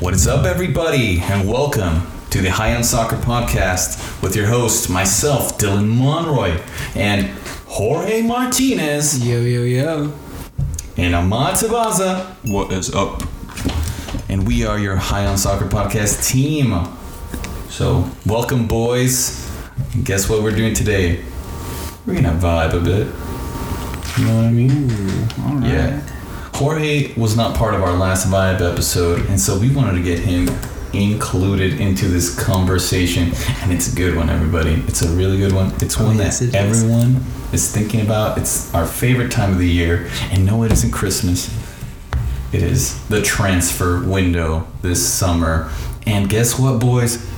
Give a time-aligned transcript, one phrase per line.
[0.00, 4.90] What is up, everybody, and welcome to the High on Soccer podcast with your host,
[4.90, 6.58] myself, Dylan Monroy,
[6.94, 7.26] and
[7.66, 10.12] Jorge Martinez Yo, yo, yo.
[10.96, 13.22] and Ahmad Tabaza, What is up?
[14.28, 16.86] and we are your High on Soccer podcast team.
[17.70, 19.48] So, welcome, boys.
[19.94, 21.24] And guess what we're doing today?
[22.06, 23.06] We're gonna vibe a bit.
[24.18, 24.90] You know what I mean?
[25.44, 25.68] All right.
[25.72, 26.00] Yeah.
[26.56, 30.18] Jorge was not part of our last Vibe episode, and so we wanted to get
[30.18, 30.48] him
[30.94, 33.30] included into this conversation.
[33.60, 34.72] And it's a good one, everybody.
[34.88, 35.72] It's a really good one.
[35.82, 36.54] It's Oh, one yes, that it is.
[36.82, 38.38] everyone is thinking about.
[38.38, 40.08] It's our favorite time of the year.
[40.30, 41.54] And no, it isn't Christmas.
[42.54, 45.70] It is the transfer window this summer.
[46.06, 47.30] And guess what, boys?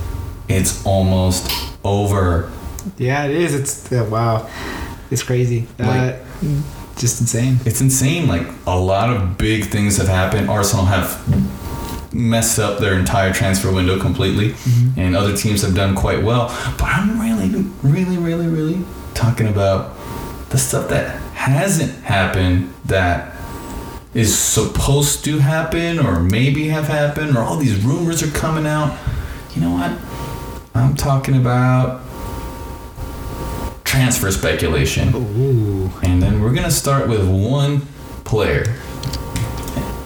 [0.47, 1.51] It's almost
[1.83, 2.49] over.
[2.97, 3.53] Yeah, it is.
[3.53, 4.49] It's uh, wow.
[5.11, 5.67] It's crazy.
[5.77, 6.13] Uh,
[6.99, 7.57] just insane.
[7.65, 8.27] It's insane.
[8.27, 10.49] Like a lot of big things have happened.
[10.49, 14.99] Arsenal have messed up their entire transfer window completely, mm-hmm.
[14.99, 16.47] and other teams have done quite well.
[16.77, 19.95] But I'm really, really, really, really talking about
[20.49, 23.35] the stuff that hasn't happened that
[24.13, 28.97] is supposed to happen or maybe have happened or all these rumors are coming out.
[29.55, 29.97] You know what?
[30.73, 32.01] I'm talking about
[33.89, 35.11] transfer speculation.
[35.15, 35.91] Ooh.
[36.03, 37.81] And then we're gonna start with one
[38.23, 38.75] player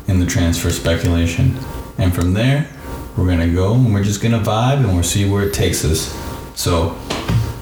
[0.08, 1.58] in the transfer speculation,
[1.98, 2.70] and from there
[3.18, 6.18] we're gonna go and we're just gonna vibe and we'll see where it takes us.
[6.56, 6.98] So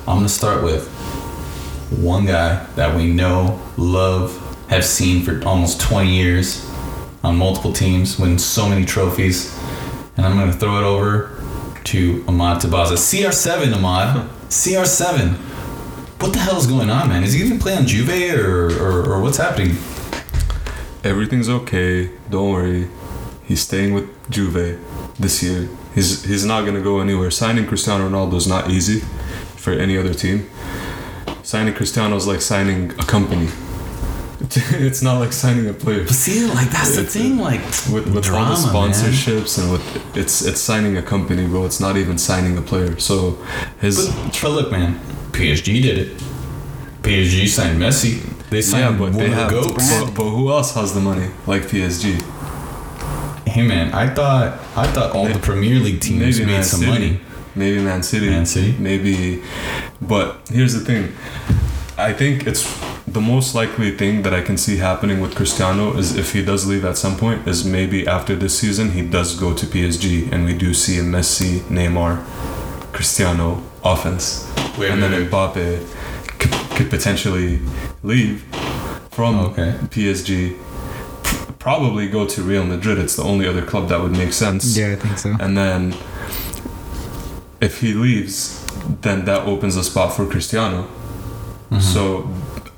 [0.08, 0.88] I'm gonna start with
[1.90, 4.38] one guy that we know, love,
[4.70, 6.70] have seen for almost 20 years
[7.24, 9.58] on multiple teams, win so many trophies,
[10.18, 11.32] and I'm gonna throw it over
[11.86, 12.94] to Ahmad Tabaza.
[12.94, 14.30] CR7, Ahmad.
[14.50, 15.51] CR7.
[16.22, 17.24] What the hell is going on, man?
[17.24, 19.76] Is he even playing Juve or, or, or what's happening?
[21.04, 22.12] Everything's okay.
[22.30, 22.90] Don't worry.
[23.44, 24.80] He's staying with Juve
[25.20, 25.68] this year.
[25.96, 27.32] He's he's not gonna go anywhere.
[27.32, 29.00] Signing Cristiano Ronaldo is not easy
[29.56, 30.48] for any other team.
[31.42, 33.50] Signing Cristiano is like signing a company.
[34.88, 36.04] It's not like signing a player.
[36.04, 38.92] But see, like that's the thing, like With, with drama, all the man.
[38.92, 41.66] sponsorships and with it's it's signing a company, bro.
[41.66, 43.00] It's not even signing a player.
[43.00, 43.38] So
[43.80, 45.00] his But, but look, man,
[45.32, 46.18] PSG did it.
[47.04, 48.22] PSG signed Messi.
[48.50, 49.50] They signed yeah, but they the have.
[49.50, 49.90] goats.
[50.02, 52.22] But, but who else has the money like PSG?
[53.48, 56.92] Hey, man, I thought I thought all the Premier League teams made Man some City.
[56.92, 57.20] money.
[57.56, 58.30] Maybe Man City.
[58.30, 58.76] Man City.
[58.80, 59.42] Maybe.
[60.02, 61.14] But here's the thing.
[61.98, 62.64] I think it's
[63.12, 66.66] the most likely thing that I can see happening with Cristiano is if he does
[66.66, 70.46] leave at some point is maybe after this season he does go to PSG and
[70.46, 72.24] we do see a Messi, Neymar,
[72.94, 74.48] Cristiano offense.
[74.78, 75.30] Wait, and wait, then wait.
[75.30, 77.60] Mbappe could, could potentially
[78.04, 78.44] leave
[79.12, 79.76] from Okay.
[79.90, 80.58] PSG.
[81.60, 82.98] Probably go to Real Madrid.
[82.98, 84.78] It's the only other club that would make sense.
[84.78, 85.36] Yeah, I think so.
[85.40, 85.94] And then
[87.60, 88.66] if he leaves,
[89.02, 90.84] then that opens a spot for Cristiano.
[91.70, 91.80] Mm-hmm.
[91.80, 92.30] So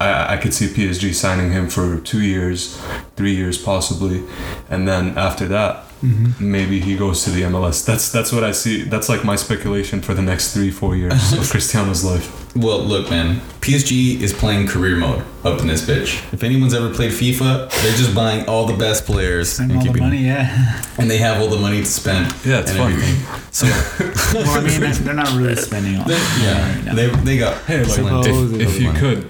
[0.10, 2.78] I, I could see PSG signing him for two years,
[3.16, 4.24] three years possibly,
[4.70, 6.52] and then after that, Mm-hmm.
[6.52, 7.86] maybe he goes to the MLS.
[7.86, 8.84] That's that's what I see.
[8.84, 12.28] That's like my speculation for the next three, four years of Cristiano's life.
[12.58, 16.20] Well, look, man, PSG is playing career mode up in this bitch.
[16.34, 19.88] If anyone's ever played FIFA, they're just buying all the best players And all the
[19.88, 20.84] keeping- money, yeah.
[20.98, 22.36] and they have all the money to spend.
[22.46, 22.92] Yeah, it's and fun.
[22.92, 23.18] everything.
[23.52, 23.66] So
[24.38, 26.06] well, I mean, they're- they're not really spending on.
[26.10, 29.00] They, it yeah, right they, they got Hey, like if, if you money.
[29.00, 29.22] could,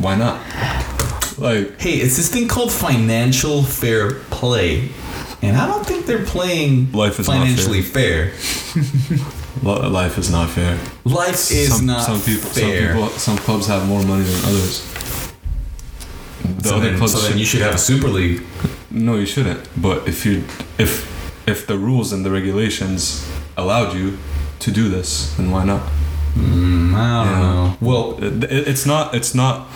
[0.00, 0.40] why not?
[1.38, 4.88] Like Hey, it's this thing called financial fair play,
[5.42, 8.32] and I don't think they're playing Life is financially fair.
[9.62, 10.78] li- life is not fair.
[11.04, 12.92] Life is some, not some people, fair.
[12.92, 14.86] Some people, some clubs have more money than others.
[16.42, 18.42] The so other then, clubs so then you should have a super league.
[18.90, 19.68] No, you shouldn't.
[19.80, 20.44] But if you
[20.78, 21.08] if
[21.46, 24.18] if the rules and the regulations allowed you
[24.60, 25.82] to do this, then why not?
[26.36, 27.40] Mm, I don't Yeah.
[27.40, 27.76] know.
[27.80, 29.14] Well, It, it- it's not.
[29.14, 29.66] It's not.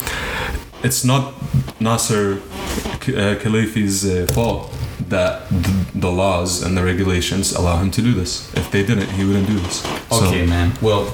[0.82, 1.32] It's not
[1.80, 4.70] Nasser uh, Khelaifi's uh, fault
[5.08, 8.52] that the, the laws and the regulations allow him to do this.
[8.54, 9.82] If they didn't, he wouldn't do this.
[10.10, 10.72] So- okay, man.
[10.82, 11.04] Well,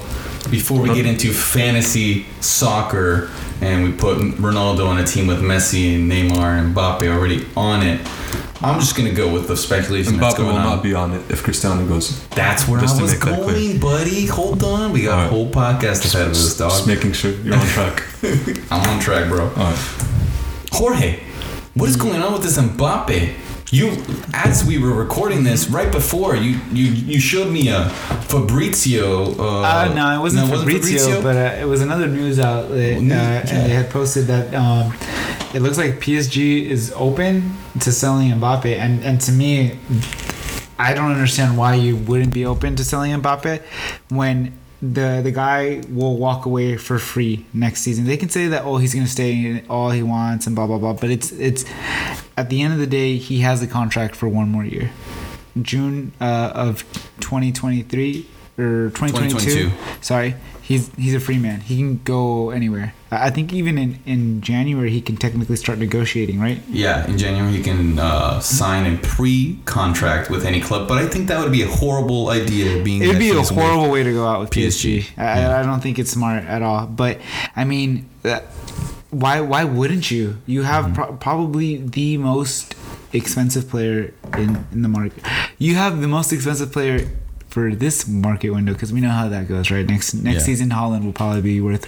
[0.49, 3.29] before we get into fantasy soccer
[3.61, 7.83] and we put Ronaldo on a team with Messi and Neymar and Mbappe already on
[7.83, 8.01] it,
[8.63, 10.63] I'm just gonna go with the speculation that's Mbappe going will on.
[10.65, 12.25] not be on it if Cristiano goes.
[12.29, 13.55] That's where Just I to was make that clear.
[13.69, 14.25] going, buddy.
[14.27, 16.87] Hold on, we got a whole podcast ahead of us, Just dog.
[16.87, 18.03] making sure you're on track.
[18.71, 19.45] I'm on track, bro.
[19.49, 19.79] All right.
[20.73, 21.19] Jorge,
[21.73, 23.33] what is going on with this Mbappe?
[23.73, 24.03] You,
[24.33, 27.87] as we were recording this right before, you you you showed me a
[28.27, 29.31] Fabrizio.
[29.39, 32.99] Uh, Uh, no, it wasn't no, Fabrizio, but uh, it was another news outlet, uh,
[32.99, 33.67] News- and yeah.
[33.67, 34.93] they had posted that um,
[35.53, 39.77] it looks like PSG is open to selling Mbappe, and and to me,
[40.77, 43.61] I don't understand why you wouldn't be open to selling Mbappe
[44.09, 48.05] when the the guy will walk away for free next season.
[48.05, 50.93] They can say that oh he's gonna stay all he wants and blah blah blah,
[50.93, 51.65] but it's it's
[52.35, 54.91] at the end of the day he has a contract for one more year.
[55.61, 56.83] June uh, of
[57.19, 58.25] 2023
[58.57, 59.69] or 2022.
[59.69, 59.71] 2022.
[60.01, 61.61] Sorry, he's he's a free man.
[61.61, 62.93] He can go anywhere.
[63.11, 66.61] I think even in in January he can technically start negotiating, right?
[66.69, 71.27] Yeah, in January he can uh, sign a pre-contract with any club, but I think
[71.27, 72.83] that would be a horrible idea.
[72.83, 74.99] Being It'd be a horrible way to go out with PSG.
[74.99, 75.17] PSG.
[75.17, 75.59] I, Yeah.
[75.59, 76.85] I don't think it's smart at all.
[76.87, 77.19] But
[77.55, 78.43] I mean, that,
[79.09, 80.37] why why wouldn't you?
[80.45, 80.93] You have Mm-hmm.
[80.95, 82.75] pro- probably the most
[83.13, 85.21] expensive player in in the market.
[85.57, 87.07] You have the most expensive player
[87.51, 89.85] for this market window because we know how that goes, right?
[89.85, 90.45] Next next Yeah.
[90.45, 91.85] season, Haaland will probably be worth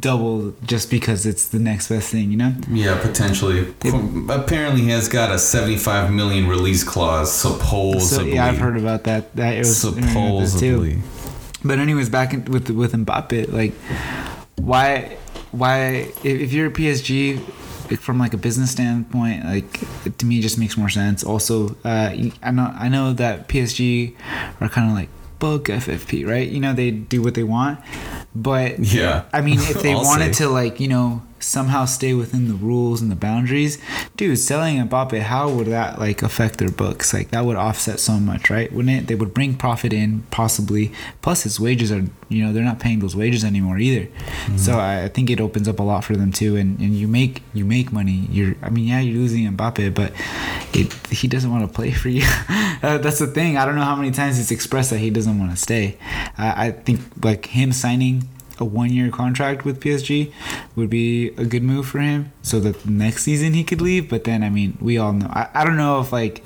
[0.00, 2.54] double just because it's the next best thing, you know?
[2.70, 3.66] Yeah, potentially.
[4.30, 7.30] Apparently, he has got a 75 million release clause.
[7.30, 8.34] So Supposedly.
[8.34, 9.34] yeah, I've heard about that.
[9.36, 10.58] That it was I heard about this too.
[10.76, 11.02] supposedly.
[11.64, 13.74] But anyways, back in, with with Mbappe, like
[14.56, 15.16] why
[15.50, 17.38] why if, if you're a PSG
[17.92, 19.80] like, from like a business standpoint, like
[20.18, 21.22] to me it just makes more sense.
[21.24, 22.10] Also, uh,
[22.42, 24.14] I know I know that PSG
[24.60, 25.08] are kind of like
[25.38, 26.48] book FFP, right?
[26.48, 27.78] You know they do what they want,
[28.34, 29.24] but Yeah.
[29.32, 30.44] I mean, if they wanted say.
[30.44, 33.78] to, like, you know, somehow stay within the rules and the boundaries,
[34.16, 37.12] dude, selling Mbappe, how would that, like, affect their books?
[37.12, 38.72] Like, that would offset so much, right?
[38.72, 39.06] Wouldn't it?
[39.08, 40.92] They would bring profit in, possibly.
[41.20, 44.06] Plus, his wages are, you know, they're not paying those wages anymore either.
[44.06, 44.56] Mm-hmm.
[44.56, 46.56] So I, I think it opens up a lot for them, too.
[46.56, 48.26] And, and you make you make money.
[48.30, 50.12] You're, I mean, yeah, you're losing Mbappe, but
[50.72, 52.26] it, he doesn't want to play for you.
[52.82, 53.56] Uh, that's the thing.
[53.56, 55.96] I don't know how many times he's expressed that he doesn't want to stay.
[56.36, 58.28] I I think, like, him signing
[58.58, 60.32] a one year contract with PSG
[60.76, 64.08] would be a good move for him so that next season he could leave.
[64.08, 65.26] But then, I mean, we all know.
[65.30, 66.44] I, I don't know if, like,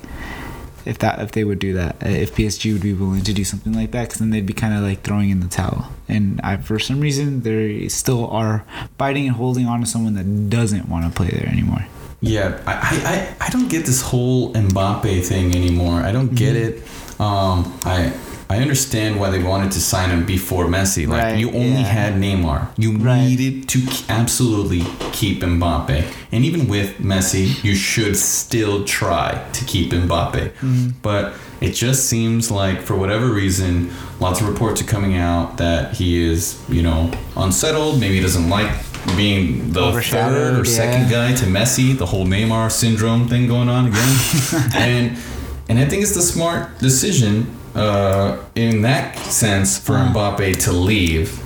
[0.85, 3.43] if that if they would do that uh, if PSG would be willing to do
[3.43, 6.39] something like that because then they'd be kind of like throwing in the towel and
[6.45, 8.63] I for some reason they still are
[8.97, 11.85] biting and holding on to someone that doesn't want to play there anymore
[12.21, 15.99] Yeah, I, I, I- I don't get this whole Mbappe thing anymore.
[16.03, 16.77] I don't get Mm-hmm.
[16.77, 17.19] it.
[17.19, 18.13] Um, I
[18.49, 21.05] I understand why they wanted to sign him before Messi.
[21.07, 21.83] Like Right, you only yeah.
[21.83, 22.69] had Neymar.
[22.77, 23.25] You Right.
[23.25, 26.05] needed to absolutely keep Mbappe.
[26.31, 30.51] And even with Messi, you should still try to keep Mbappe.
[30.53, 30.89] Mm-hmm.
[31.01, 35.95] But it just seems like for whatever reason, lots of reports are coming out that
[35.95, 37.99] he is, you know, unsettled.
[37.99, 38.71] Maybe he doesn't like
[39.15, 41.29] being the third or second yeah.
[41.29, 44.71] guy to Messi, the whole Neymar syndrome thing going on again.
[44.75, 45.17] and
[45.69, 50.13] and I think it's the smart decision uh, in that sense for Uh-huh.
[50.13, 51.39] Mbappe to leave.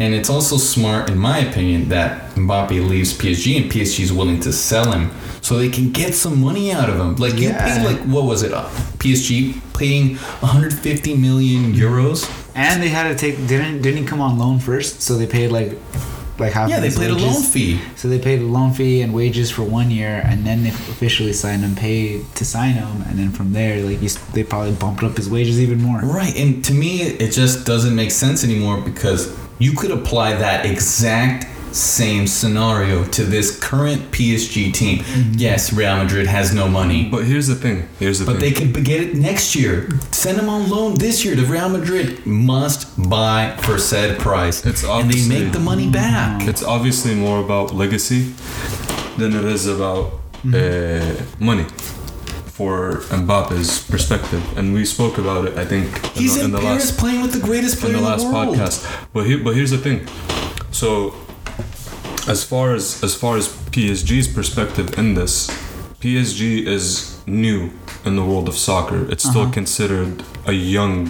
[0.00, 4.40] And it's also smart, in my opinion, that Mbappe leaves PSG and PSG is willing
[4.40, 5.10] to sell him
[5.40, 7.16] so they can get some money out of him.
[7.16, 7.64] Like you Yeah.
[7.66, 8.52] paid like what was it?
[8.52, 8.66] Uh,
[8.98, 12.28] PSG paying 150 million euros.
[12.54, 15.50] and they had to take didn't didn't he come on loan first so they paid
[15.52, 15.70] like
[16.38, 17.80] like half Yeah, they paid a loan fee.
[17.96, 21.32] So they paid a loan fee and wages for one year, and then they officially
[21.32, 25.02] signed him, paid to sign him, and then from there, like you, they probably bumped
[25.02, 26.00] up his wages even more.
[26.00, 30.64] Right, and to me, it just doesn't make sense anymore because you could apply that
[30.64, 31.46] exact
[31.78, 34.98] same scenario to this current PSG team.
[34.98, 35.32] Mm-hmm.
[35.36, 37.88] Yes, Real Madrid has no money, But here's the thing.
[37.98, 38.72] Here's the but they thing.
[38.72, 39.88] could get it next year.
[40.12, 41.34] Send them on loan this year.
[41.36, 46.46] The Real Madrid must buy for said price, It's and they make the money back.
[46.48, 48.32] It's obviously more about legacy
[49.16, 50.12] than it is about
[50.54, 51.64] uh, money
[52.46, 54.42] for Mbappe's perspective.
[54.58, 55.86] And we spoke about it, I think,
[56.16, 57.98] in He's the, in, in the Paris last playing with the greatest in player the
[57.98, 58.56] in the, last world.
[58.56, 59.08] podcast.
[59.12, 60.06] But here, but here's the thing.
[60.72, 61.14] So,
[62.28, 65.48] as far as as far as PSG's perspective in this,
[66.00, 67.70] PSG is new
[68.04, 69.10] in the world of soccer.
[69.12, 69.52] It's still Uh-huh.
[69.60, 71.08] considered a young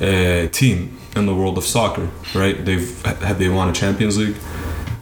[0.00, 0.78] uh, team
[1.16, 2.56] in the world of soccer, right?
[2.64, 2.88] They've
[3.28, 4.36] have they won a Champions League?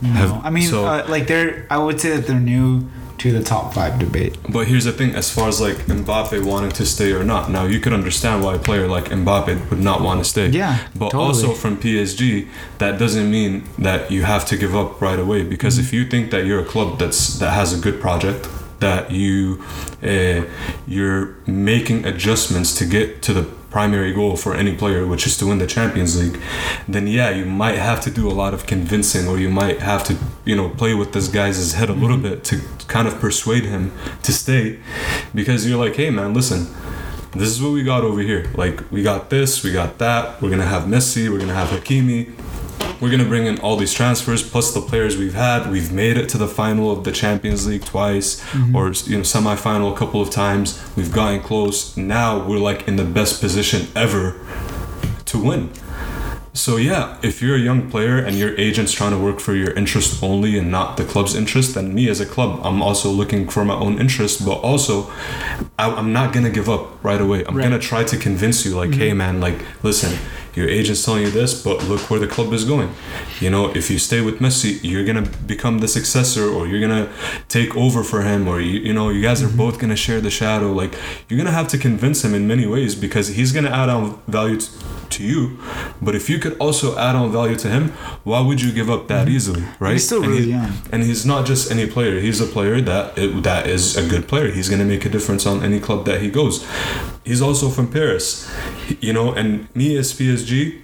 [0.02, 1.66] No, Have- I mean, so- uh, like they're.
[1.70, 2.86] I would say that they're new
[3.18, 4.36] to the top five debate.
[4.48, 7.64] But here's the thing: as far as like Mbappe wanting to stay or not, now
[7.64, 10.48] you could understand why a player like Mbappe would not want to stay.
[10.48, 11.26] Yeah, But totally.
[11.28, 15.42] also from PSG, that doesn't mean that you have to give up right away.
[15.44, 15.86] Because Mm-hmm.
[15.86, 18.48] if you think that you're a club that's that has a good project,
[18.80, 19.62] that you
[20.02, 20.42] uh,
[20.86, 23.44] you're making adjustments to get to the
[23.76, 26.40] primary goal for any player, which is to win the Champions League,
[26.88, 30.02] then yeah, you might have to do a lot of convincing, or you might have
[30.02, 30.16] to,
[30.46, 32.36] you know, play with this guy's head a little mm-hmm.
[32.40, 32.54] bit to
[32.88, 33.92] kind of persuade him
[34.22, 34.78] to stay,
[35.34, 36.60] because you're like, hey man, listen,
[37.32, 38.50] this is what we got over here.
[38.54, 40.40] Like we got this, we got that.
[40.40, 42.32] We're gonna have Messi, we're gonna have Hakimi.
[43.00, 45.70] We're gonna bring in all these transfers plus the players we've had.
[45.70, 48.74] We've made it to the final of the Champions League twice, mm-hmm.
[48.74, 50.82] or you know, semifinal a couple of times.
[50.96, 51.96] We've gotten close.
[51.96, 54.40] Now we're like in the best position ever
[55.26, 55.70] to win.
[56.56, 59.72] So yeah, if you're a young player and your agent's trying to work for your
[59.72, 63.46] interest only and not the club's interest, then me as a club, I'm also looking
[63.46, 65.10] for my own interest, but also
[65.78, 67.44] I, I'm not gonna give up right away.
[67.44, 67.64] I'm Right.
[67.64, 69.18] gonna try to convince you, like, hey mm-hmm.
[69.18, 70.18] man, like, listen,
[70.56, 72.92] your agent's telling you this, but look where the club is going.
[73.40, 77.12] You know, if you stay with Messi, you're gonna become the successor, or you're gonna
[77.48, 79.58] take over for him, or you, you know, you guys are mm-hmm.
[79.58, 80.72] both gonna share the shadow.
[80.72, 80.94] Like,
[81.28, 84.58] you're gonna have to convince him in many ways because he's gonna add on value
[85.10, 85.58] to you.
[86.00, 87.90] But if you could also add on value to him,
[88.24, 89.36] why would you give up that mm-hmm.
[89.36, 89.92] easily, right?
[89.92, 90.72] He's still And really he- young.
[90.92, 92.20] and he's not just any player.
[92.20, 94.50] He's a player that that is a good player.
[94.50, 96.66] He's gonna make a difference on any club that he goes.
[97.24, 98.50] He's also from Paris,
[99.00, 99.32] you know.
[99.32, 100.80] And me as PSG,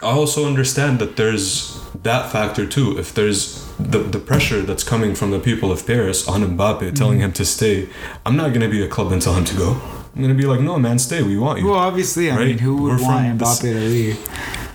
[0.00, 2.98] I also understand that there's that factor too.
[2.98, 7.18] If there's the, the pressure that's coming from the people of Paris on Mbappe telling
[7.18, 7.26] mm-hmm.
[7.26, 7.88] him to stay,
[8.24, 9.97] I'm not gonna be a club and tell him to go.
[10.18, 11.22] I'm gonna be like, no, man, stay.
[11.22, 11.66] We want you.
[11.66, 12.46] Well, obviously, I Right?
[12.48, 14.18] mean, who would We're want Mbappe to leave?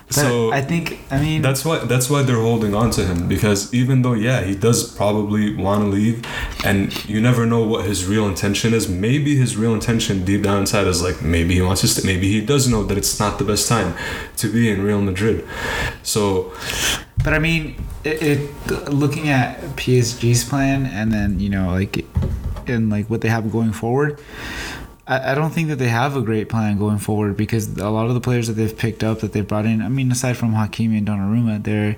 [0.08, 3.28] But So- I think, I mean, That's why that's why they're holding on to him
[3.28, 6.22] because even though yeah he does probably want to leave,
[6.64, 8.88] and you never know what his real intention is.
[8.88, 12.04] Maybe his real intention deep down inside is like maybe he wants to stay.
[12.06, 13.96] Maybe he does know that it's not the best time
[14.38, 15.44] to be in Real Madrid.
[16.04, 16.54] So
[17.22, 18.40] But I mean, it, it
[18.94, 22.06] looking at PSG's plan and then you know like,
[22.68, 24.22] and like what they have going forward.
[25.08, 28.08] I, I don't think that they have a great plan going forward because a lot
[28.08, 29.82] of the players that they've picked up that they've brought in.
[29.82, 31.98] I mean, aside from Hakimi and Donnarumma, they're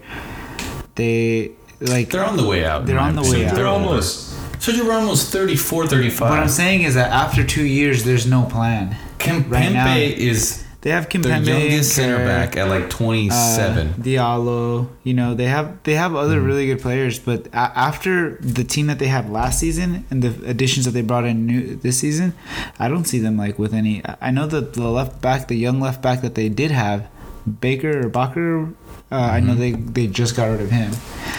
[0.96, 2.10] they like.
[2.10, 2.86] They're on the way out.
[2.86, 3.56] They're on the way out.
[3.56, 6.30] they're almost Sergio Ramos 34, 35.
[6.30, 8.98] what I'm saying is that after two years, there's no plan.
[9.20, 13.88] Kim right now- is They have the Kimpembe, youngest center back at like 27.
[13.88, 14.88] uh, Diallo.
[15.04, 16.46] You know they have they have other Mm-hmm.
[16.46, 20.32] really good players, but a- after the team that they had last season and the
[20.48, 22.34] additions that they brought in new this season,
[22.77, 24.06] I don't see them like with any.
[24.06, 27.08] I- I know that the left back, the young left back that they did have,
[27.62, 28.74] Baker or Bacher.
[29.12, 29.48] Uh, I Mm-hmm.
[29.48, 30.92] know they they just got rid of him.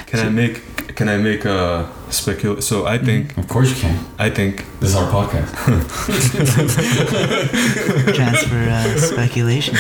[0.07, 0.61] can I make
[0.97, 2.62] can I make a specul?
[2.62, 3.99] So I think of course you can.
[4.19, 5.53] I think This is our podcast.
[8.15, 9.79] Transfer uh, speculations.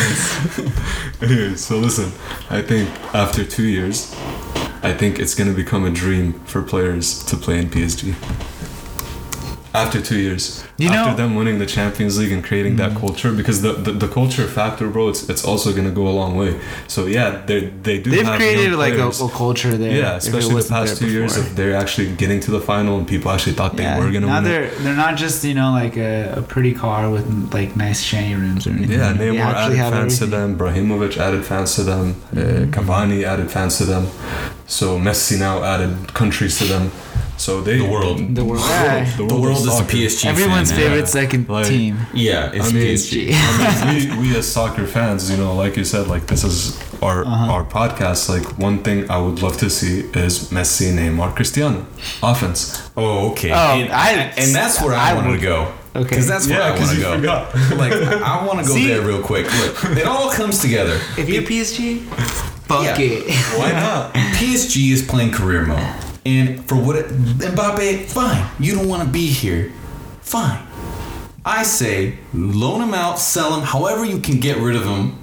[1.22, 2.12] Anyway, so listen,
[2.50, 4.14] I think after two years,
[4.82, 8.14] I think it's gonna become a dream for players to play in PSG.
[9.84, 13.30] After two years, You after know- them winning the Champions League and creating that culture,
[13.40, 16.58] because the, the, the culture factor, bro, it's, it's also gonna go a long way.
[16.94, 18.10] So yeah, they they do.
[18.10, 19.96] They've created like a, a culture there.
[20.02, 23.28] yeah, especially the past two years of they're actually getting to the final and people
[23.34, 24.44] actually thought yeah, they were gonna now win.
[24.46, 24.48] it.
[24.48, 27.26] they're they're not just you know like a, a pretty car with
[27.58, 28.98] like nice shiny rims or anything.
[28.98, 30.48] Yeah, They Neymar actually added have fans to them.
[30.60, 32.06] Brahimovic added fans to them.
[32.32, 32.70] Uh, Mhm.
[32.74, 34.04] Cavani added fans to them.
[34.66, 36.84] So Messi now added countries to them.
[37.38, 38.18] So they The world.
[38.34, 38.62] The world.
[39.16, 39.92] the world, The world of is the soccer.
[39.96, 40.24] PSG.
[40.26, 40.86] Everyone's fan now.
[40.86, 41.98] favorite second Like- team.
[42.14, 43.30] Yeah, it's I mean, PSG.
[43.34, 46.78] I mean, we, we as soccer fans, you know, like you said, like this is
[47.02, 47.52] our Uh-huh.
[47.52, 48.28] our podcast.
[48.28, 51.86] Like one thing I would love to see is Messi, Neymar, Cristiano,
[52.22, 52.90] offense.
[52.96, 53.52] Oh, okay.
[53.52, 55.72] Oh, and, I- and that's where I, I wanted would- to go.
[55.94, 56.08] Okay.
[56.10, 57.16] Because that's where I want to go.
[57.16, 57.54] forgot.
[57.82, 58.86] like, I want to go See?
[58.88, 59.46] there real quick.
[59.60, 61.00] Look, it all comes together.
[61.16, 62.00] If you're PSG,
[62.68, 62.96] fuck Yeah.
[62.98, 63.34] it.
[63.58, 64.12] Why not?
[64.38, 65.88] PSG is playing career mode.
[66.26, 68.50] And for what it, Mbappe, fine.
[68.58, 69.72] You don't want to be here.
[70.22, 70.66] Fine.
[71.44, 75.16] I say loan him out, sell him, however you can get rid of him.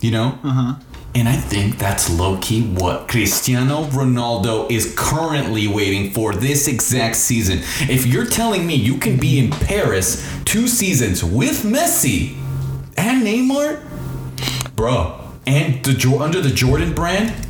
[0.00, 0.38] You know?
[0.42, 0.76] Uh-huh.
[1.14, 7.16] And I think that's low key what Cristiano Ronaldo is currently waiting for this exact
[7.16, 7.58] season.
[7.90, 12.36] If you're telling me you can be in Paris two seasons with Messi
[12.96, 13.84] and Neymar,
[14.76, 17.47] bro, and the under the Jordan brand,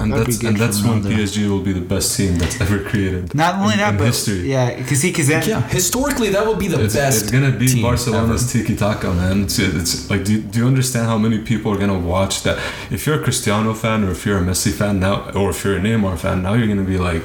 [0.00, 1.12] And That'd that's and that's when Ronaldo.
[1.12, 3.34] PSG will be the best team that's ever created.
[3.34, 4.48] Not only in, that, in but history.
[4.48, 7.22] yeah, because see, because yeah, historically that would be the It's, best.
[7.22, 9.42] it's gonna be team Barcelona's tiki taka, man.
[9.42, 12.58] It's, it's like, do you, do you understand how many people are gonna watch that?
[12.92, 15.76] If you're a Cristiano fan, or if you're a Messi fan now, or if you're
[15.76, 17.22] a Neymar fan, now you're gonna be like,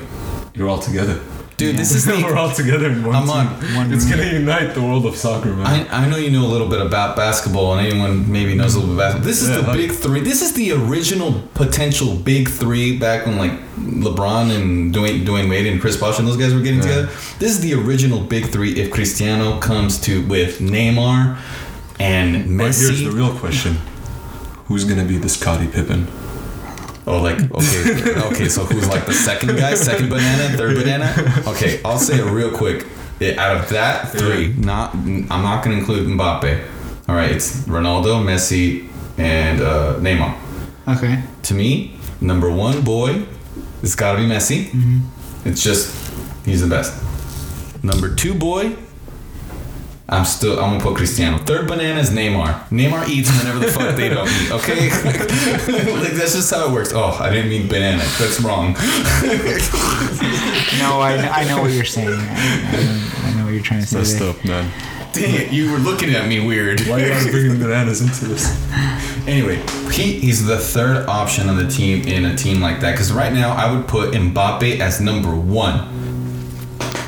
[0.55, 1.19] you're all together.
[1.55, 3.45] Dude, this is We're all together in one I'm on
[3.75, 4.17] one it's room.
[4.19, 5.87] gonna unite the world of soccer, man.
[5.89, 8.79] I, I know you know a little bit about basketball, and anyone maybe knows a
[8.79, 9.27] little bit about basketball.
[9.27, 10.19] This is Yeah, the like- big three.
[10.21, 15.67] This is the original potential big three back when like LeBron and Dwyane, Dwyane Wade
[15.67, 16.87] and Chris Bosh and those guys were getting Yeah.
[16.87, 17.05] together.
[17.39, 18.73] This is the original big three.
[18.73, 21.37] If Cristiano comes to with Neymar
[21.99, 23.77] and but here's the real question:
[24.65, 26.07] Who's gonna be the Scottie Pippen?
[27.07, 28.49] Oh like okay, okay.
[28.49, 31.13] So who's like the second guy, second banana, third banana?
[31.47, 32.85] Okay, I'll say it real quick.
[33.19, 36.67] It- out of that three, not I'm not gonna include Mbappe.
[37.07, 40.35] All right, it's Ronaldo, Messi, and uh, Neymar.
[40.87, 43.25] okay, To me, number one boy,
[43.81, 44.65] it's got to be Messi.
[44.71, 45.47] Mm-hmm.
[45.49, 45.93] It's just
[46.45, 46.93] he's the best.
[47.83, 48.75] Number two boy,
[50.13, 51.37] I'm still I'm gonna put Cristiano.
[51.39, 52.67] Third banana is Neymar.
[52.69, 54.51] Neymar eats whenever the fuck they don't eat.
[54.51, 54.89] Okay,
[56.01, 56.91] like that's just how it works.
[56.93, 58.03] Oh, I didn't mean banana.
[58.19, 58.73] That's wrong.
[60.79, 62.09] No, I, I know what you're saying.
[62.09, 63.97] I, I, I know what you're trying to say.
[63.97, 64.29] Messed there.
[64.29, 64.71] up, man.
[65.13, 66.81] Dang it, you were looking at me weird.
[66.81, 68.49] Why are you gotta bring bananas into this?
[69.27, 72.91] Anyway, he, he's the third option on the team in a team like that.
[72.91, 75.87] Because right now, I would put Mbappe as number one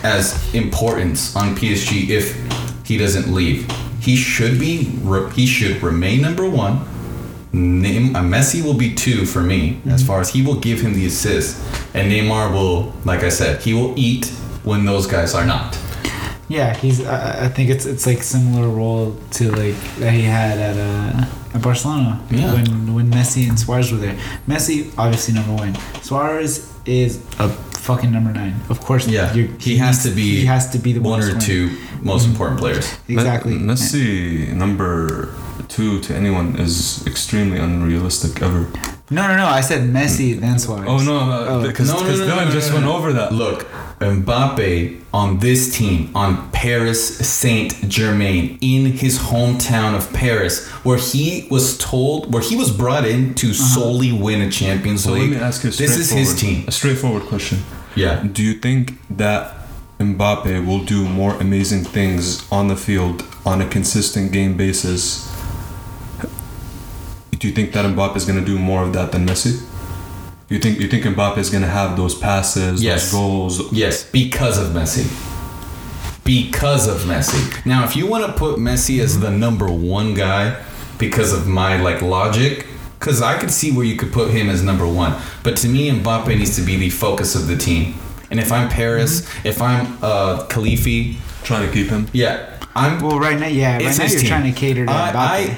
[0.03, 2.44] as importance on PSG if
[2.85, 3.69] he doesn't leave.
[3.99, 4.83] He should be.
[5.33, 6.85] He should remain number one.
[7.51, 10.93] Name, uh, Messi will be two for me as far as he will give him
[10.93, 11.63] the assist,
[11.93, 14.25] and Neymar will, like I said, he will eat
[14.65, 15.77] when those guys are not.
[16.49, 16.99] Yeah, he's.
[16.99, 21.55] Uh, I think it's it's like similar role to like that he had at uh,
[21.55, 22.53] at Barcelona Yeah.
[22.53, 24.17] when when Messi and Suarez were there.
[24.47, 25.73] Messi obviously number one.
[26.01, 27.49] Suarez is a
[27.87, 28.55] fucking number nine.
[28.69, 29.07] Of course.
[29.07, 31.47] Yeah, you're- he has to be He has to be the one most or winning.
[31.51, 31.63] two
[32.01, 32.85] most important players.
[33.15, 33.53] Exactly.
[33.57, 35.29] Me- Messi number
[35.75, 36.75] two to anyone is
[37.07, 38.61] extremely unrealistic ever.
[39.09, 39.47] No, no, no.
[39.59, 40.89] I said Messi oh, then Suarez.
[40.91, 41.61] Oh no, uh, Oh.
[41.67, 43.29] because No, no, no, no, Dylan no, just no, went over that.
[43.31, 43.59] Look,
[43.99, 51.47] Mbappe on this team, on Paris Saint Germain, in his hometown of Paris, where he
[51.49, 53.55] was told, where he was brought in to uh-huh.
[53.55, 56.65] solely win a Champions So let me ask you this is his team.
[56.67, 57.59] A straightforward question.
[57.95, 58.23] Yeah.
[58.23, 59.55] Do you think that
[59.99, 65.31] Mbappe will do more amazing things on the field on a consistent game basis?
[67.31, 69.63] Do you think that Mbappe is going to do more of that than Messi?
[70.49, 73.11] You think you think Mbappe is going to have those passes, Yes.
[73.11, 73.19] those
[73.57, 73.73] goals?
[73.73, 75.05] Yes, because of Messi.
[76.23, 77.65] Because of Messi.
[77.65, 80.59] Now, if you want to put Messi as the number one guy
[80.97, 82.65] because of my like logic,
[82.99, 85.89] because I could see where you could put him as number one, but to me,
[85.91, 87.95] Mbappe needs to be the focus of the team.
[88.31, 92.07] And if I'm Paris, if I'm uh, Khelaifi, Trying to keep him.
[92.11, 94.29] yeah, I'm Well, right now, yeah, right now his you're team.
[94.29, 95.15] trying to cater to I- Mbappe.
[95.15, 95.57] I-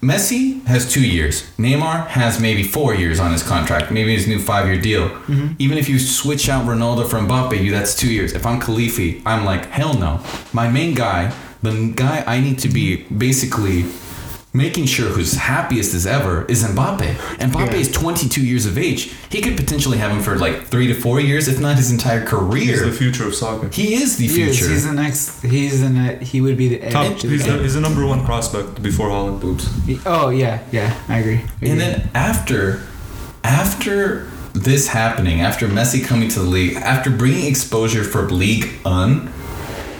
[0.00, 1.42] Messi has two years.
[1.56, 5.08] Neymar has maybe four years on his contract, maybe his new five-year deal.
[5.08, 5.54] Mm-hmm.
[5.58, 8.32] Even if you switch out Ronaldo from Mbappe, you that's two years.
[8.32, 10.22] If I'm Khelaifi, I'm like hell no.
[10.52, 13.86] My main guy, the guy I need to be basically
[14.54, 17.14] making sure who's happiest as ever is Mbappe.
[17.38, 17.76] Mbappe Yeah.
[17.76, 19.10] is 22 years of age.
[19.30, 22.24] He could potentially have him for like three to four years, if not his entire
[22.24, 22.60] career.
[22.64, 22.90] He's career.
[22.90, 23.68] the future of soccer.
[23.70, 24.72] he is the He is, future.
[24.72, 25.42] he's the next.
[25.42, 26.92] He's the ne- He would be the edge.
[26.92, 29.44] Top, to he's, the the, he's the number one prospect before Haaland.
[29.44, 29.68] Oops.
[30.06, 31.34] Oh yeah, yeah, I agree.
[31.36, 31.70] I agree.
[31.70, 32.80] And then after,
[33.44, 39.30] after this happening, after Messi coming to the league, after bringing exposure for League Un,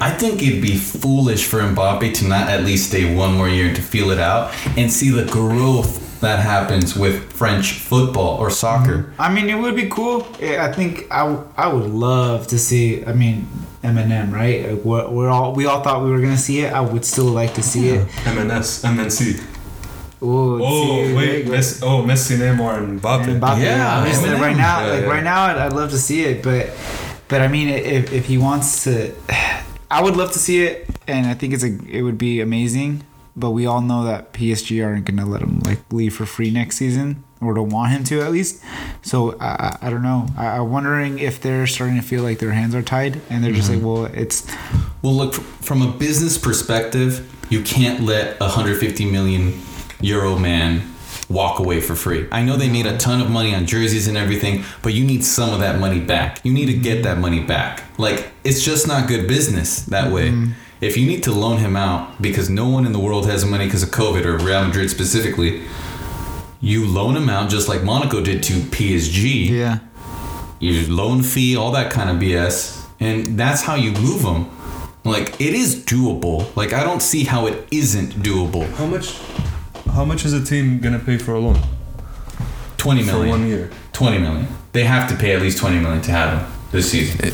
[0.00, 3.74] I think it'd be foolish for Mbappe to not at least stay one more year
[3.74, 8.98] to feel it out and see the growth that happens with French football or soccer.
[8.98, 9.20] Mm-hmm.
[9.22, 10.22] I mean, it would be cool.
[10.42, 13.04] I think I, w- I would love to see.
[13.04, 13.48] I mean,
[13.84, 14.70] Eminem, right?
[14.72, 16.72] Like, We're, we're all we all thought we were gonna see it.
[16.72, 18.06] I would still like to see it.
[18.24, 19.40] MNS, MNC.
[20.20, 23.28] Ooh, Oh see, wait, like, Messi, oh Messi, Neymar, and Mbappe.
[23.28, 24.40] and Mbappe, Yeah, I'm just saying Eminem.
[24.40, 25.08] right now, Yeah, like yeah.
[25.08, 26.70] right now, I'd, I'd love to see it, but
[27.28, 29.12] but I mean, if if he wants to,
[29.90, 33.04] I would love to see it, and I think it's a it would be amazing.
[33.36, 36.76] But we all know that PSG aren't gonna let him like leave for free next
[36.76, 38.62] season, or don't want him to at least.
[39.02, 40.26] So I, I- I don't know.
[40.36, 43.52] I, I'm wondering if they're starting to feel like their hands are tied, and they're
[43.52, 43.86] just like, mm-hmm.
[43.86, 44.44] well, it's
[45.02, 49.60] Well, look, from a business perspective, you can't let a 150 million
[50.00, 50.82] euro man
[51.28, 52.26] walk away for free.
[52.32, 55.24] I know they made a ton of money on jerseys and everything, but you need
[55.24, 56.40] some of that money back.
[56.44, 57.02] You need to get mm-hmm.
[57.02, 57.84] that money back.
[57.98, 60.30] Like, it's just not good business that way.
[60.30, 60.52] Mm-hmm.
[60.80, 63.64] If you need to loan him out because no one in the world has money
[63.64, 65.64] because of COVID or Real Madrid specifically,
[66.60, 69.78] you loan him out just like Monaco did to PSG yeah.
[70.60, 74.50] your loan fee, all that kind of BS, and that's how you move them.
[75.04, 76.54] Like it is doable.
[76.56, 78.68] Like I don't see how it isn't doable.
[78.74, 79.18] How much?
[79.88, 81.60] How much is a team gonna pay for a loan
[82.76, 83.70] Twenty million for one year?
[83.92, 84.46] Twenty million.
[84.72, 87.32] They have to pay at least twenty million to have him this season.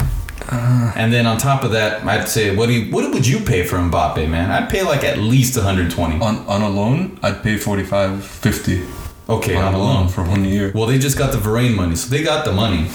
[0.51, 3.41] Uh, and then on top of that, I'd say, what do you, what would you
[3.41, 4.51] pay for Mbappe, man?
[4.51, 6.21] I'd pay like at least 120.
[6.21, 8.83] On on a loan, I'd pay 45, 50
[9.29, 10.09] Okay, on, on a a loan loan.
[10.09, 10.71] for one year.
[10.75, 12.89] Well, they just got the Varane money, so they got the money.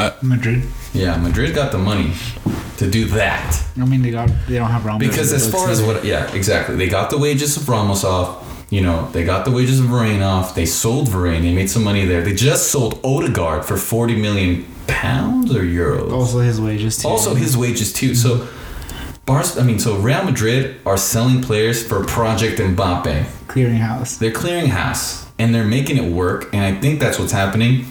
[0.00, 0.62] Uh, Madrid.
[0.92, 2.12] Yeah, Madrid got the money
[2.78, 3.62] to do that.
[3.80, 5.06] I mean, they got they don't have Ramos.
[5.06, 6.76] Because as far as what, yeah, exactly.
[6.76, 8.46] They got the wages of Ramos off.
[8.70, 10.54] You know, they got the wages of Varane off.
[10.54, 11.42] They sold Varane.
[11.42, 12.22] They made some money there.
[12.22, 16.12] They just sold Odegaard for forty million pounds or euros.
[16.12, 17.08] also his wages too.
[17.08, 18.14] Also, his wages too.
[18.14, 18.46] So,
[19.26, 19.58] Bars.
[19.58, 23.24] I mean, so Real Madrid are selling players for Project Mbappe.
[23.48, 24.18] clearinghouse.
[24.18, 25.26] They're clearing house.
[25.38, 26.48] and they're making it work.
[26.54, 27.86] And I think that's what's happening.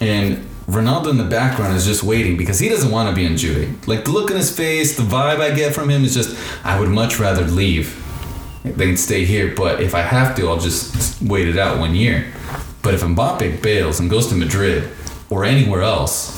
[0.00, 3.36] And Ronaldo in the background is just waiting because he doesn't want to be in
[3.36, 3.88] Juve.
[3.88, 6.78] Like the look on his face, the vibe I get from him is just, I
[6.78, 7.96] would much rather leave
[8.64, 9.52] than stay here.
[9.56, 12.32] But if I have to, I'll just wait it out one year.
[12.82, 14.88] But if Mbappe bails and goes to Madrid
[15.28, 16.36] or anywhere else,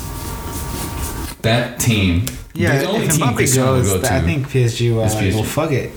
[1.42, 4.92] that team, Yeah, the only if team Mbappe will goes, go to, I think PSG
[4.94, 5.34] will uh, like, PSG.
[5.34, 5.90] well, fuck it.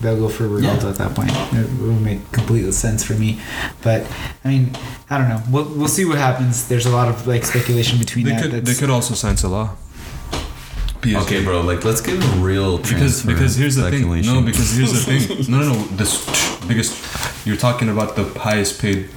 [0.00, 0.88] They'll go for Ronaldo Yeah.
[0.90, 1.30] at that point.
[1.52, 3.40] It would make complete sense for me.
[3.82, 4.06] But
[4.44, 4.70] I mean,
[5.10, 5.42] I don't know.
[5.50, 6.68] We'll, we'll see what happens.
[6.68, 8.42] There's a lot of like speculation between They that.
[8.50, 9.76] could they could also sign Salah.
[11.00, 11.22] PSG.
[11.22, 11.60] Okay, bro.
[11.60, 12.90] Like, let's give a real Because
[13.22, 14.00] transfer because here's the thing.
[14.00, 14.34] speculation.
[14.34, 15.50] No, because here's the thing.
[15.52, 15.82] No, no, no.
[15.96, 16.24] This
[16.66, 17.46] biggest.
[17.46, 19.08] You're talking about the highest paid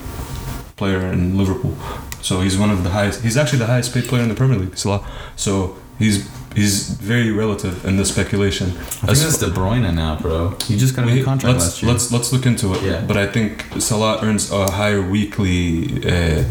[0.76, 1.76] player in Liverpool.
[2.22, 3.22] So he's one of the highest.
[3.22, 4.78] He's actually the highest paid player in the Premier League.
[4.78, 5.06] Salah.
[5.36, 8.68] So he's he's very relative in the speculation.
[8.70, 10.56] I think As- that's De Bruyne now, bro.
[10.66, 11.92] He just got a new contract let's last year.
[11.92, 12.82] let's let's look into it.
[12.84, 13.02] Yeah.
[13.08, 16.44] But I think Salah earns a higher weekly uh,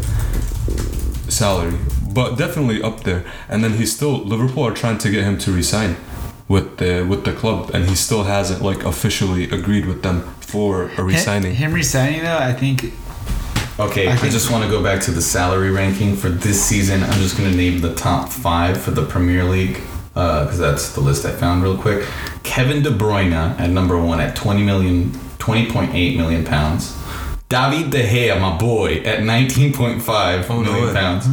[1.29, 1.77] salary,
[2.13, 3.23] but definitely up there.
[3.47, 5.95] And then he's still Liverpool are trying to get him to resign
[6.47, 10.83] with the with the club, and he still hasn't like officially agreed with them for
[10.85, 11.55] a Him- resigning.
[11.55, 12.93] Him resigning though, I think
[13.79, 17.01] Okay, I I, just want to go back to the salary ranking for this season.
[17.01, 19.79] I'm just going to name the top five for the Premier League
[20.15, 22.05] uh, because that's the list I found real quick.
[22.43, 26.93] Kevin De Bruyne at number one at 20 million, 20.8 million pounds.
[27.47, 31.25] David De Gea, my boy, at 19.5 Oh, no pounds.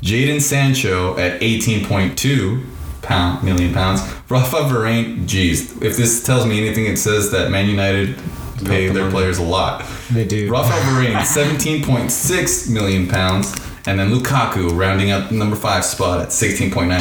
[0.00, 2.64] Jadon Sancho at 18.2
[3.02, 4.00] pound million pounds.
[4.30, 8.16] Rafa Varane, geez, if this tells me anything, it says that Man United
[8.64, 9.14] pay the their money.
[9.14, 9.84] players a lot.
[10.10, 10.50] they do.
[10.50, 13.52] Rafael Varane, 17.6 million pounds.
[13.86, 17.00] And then Lukaku rounding up the number five spot at 16.9.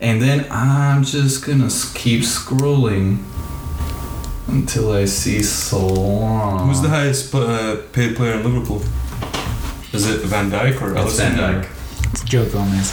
[0.00, 3.22] And then I'm just going to keep scrolling
[4.48, 6.58] until I see Salah.
[6.66, 8.82] Who's the highest uh, paid player in Liverpool?
[9.92, 11.62] Is it Van Dijk or It's Van Alisson?
[11.62, 12.10] Dijk.
[12.12, 12.90] It's Joe Gomez.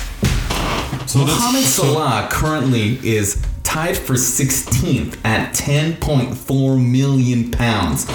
[1.07, 8.05] So that's- Mohamed so- Salah currently is tied for 16th at 10.4 million pounds.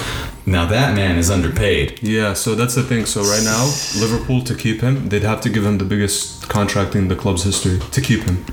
[0.45, 1.97] Now that man is underpaid.
[2.03, 3.07] Yeah, so that's the thing.
[3.07, 3.65] So right now,
[3.99, 7.41] Liverpool to keep him, they'd have to give him the biggest contract in the club's
[7.41, 8.45] history to keep him.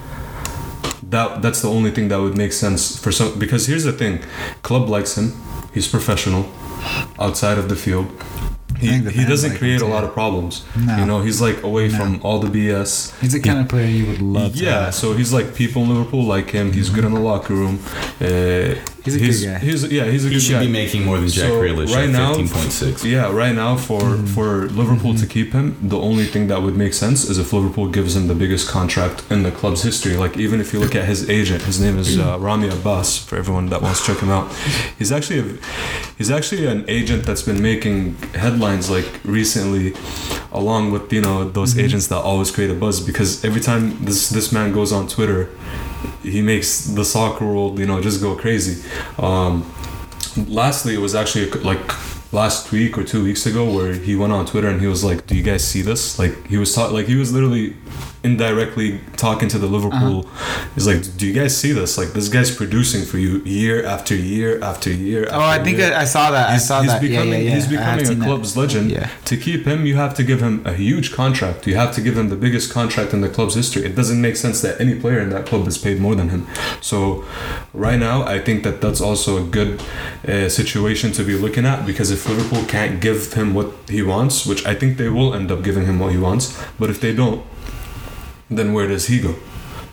[1.03, 3.39] That that's the only thing that would make sense for some.
[3.39, 4.21] Because here's the thing,
[4.63, 5.35] club likes him.
[5.75, 6.51] He's professional,
[7.19, 8.07] outside of the field.
[8.85, 10.65] He, he doesn't like create a lot of problems.
[10.77, 10.97] No.
[10.99, 11.99] You know, he's like away No.
[11.99, 13.19] from all the BS.
[13.21, 14.53] He's the kind of player you would love.
[14.57, 16.73] to Yeah, so he's like people in Liverpool like him.
[16.73, 17.79] He's good in the locker room.
[18.21, 19.59] Uh, He's a good guy.
[19.59, 22.05] He's, yeah, he's a He good should be making more than Jack So, Grealish right
[22.09, 23.05] at now- 15.6.
[23.05, 24.27] Yeah, right now for Mm-hmm.
[24.35, 27.89] for Liverpool to keep him, the only thing that would make sense is if Liverpool
[27.89, 30.17] gives him the biggest contract in the club's history.
[30.17, 33.19] Like even if you look at his agent, his name is uh, Ramy Abbas.
[33.29, 34.47] For everyone that wants to check him out,
[34.99, 35.47] he's actually a,
[36.19, 39.93] he's actually an agent that's been making headlines like recently,
[40.53, 41.85] along with you know those Mm-hmm.
[41.87, 45.49] agents that always create a buzz because every time this this man goes on Twitter,
[46.23, 48.83] he makes the soccer world you know just go crazy.
[49.19, 49.71] Um,
[50.49, 54.45] lastly it was actually like last week or two weeks ago where he went on
[54.45, 57.07] twitter and he was like do you guys see this like he was talk like
[57.07, 57.77] he was literally
[58.25, 60.27] indirectly talking to the liverpool
[60.75, 64.15] he's like do you guys see this like this guy's producing for you year after
[64.15, 65.93] year after year Oh, I think year.
[65.93, 66.49] I, I saw that.
[66.51, 67.01] I He's, saw he's that.
[67.01, 67.55] becoming yeah, yeah, yeah.
[67.55, 68.25] he's becoming a that.
[68.25, 68.91] club's legend.
[68.91, 69.09] Yeah.
[69.27, 71.67] To keep him, you have to give him a huge contract.
[71.67, 73.85] You have to give him the biggest contract in the club's history.
[73.85, 76.47] It doesn't make sense that any player in that club is paid more than him.
[76.81, 77.25] So,
[77.73, 79.83] right now, I think that that's also a good
[80.29, 84.47] uh, situation to be looking at because if Liverpool can't give him what he wants,
[84.47, 86.45] which I think they will end up giving him what he wants,
[86.79, 87.45] but if they don't,
[88.51, 89.35] then where does he go?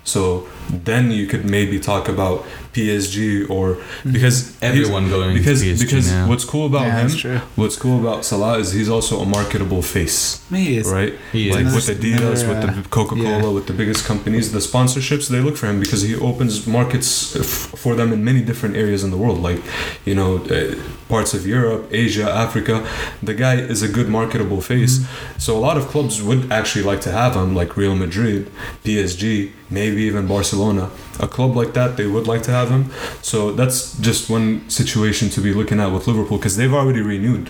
[0.04, 3.78] So then you could maybe talk about PSG or
[4.10, 6.28] because Everyone going because to PSG because now.
[6.30, 10.18] what's cool about Yeah, him what's cool about Salah is he's also a marketable face
[10.50, 10.88] He is.
[10.88, 11.56] right He is.
[11.56, 13.48] like with Another- Adidas another, with the Coca-Cola yeah.
[13.58, 17.46] with the biggest companies the sponsorships they look for him because he opens markets f-
[17.84, 19.62] for them in many different areas in the world like
[20.06, 20.76] you know uh,
[21.10, 22.76] parts of Europe Asia Africa
[23.22, 25.40] the guy is a good marketable face Mm-hmm.
[25.46, 28.42] so a lot of clubs would actually like to have him like Real Madrid
[28.84, 33.52] PSG maybe even Barcelona a club like that they would like to have him so
[33.52, 37.50] that's just one situation to be looking at with Liverpool because they've already renewed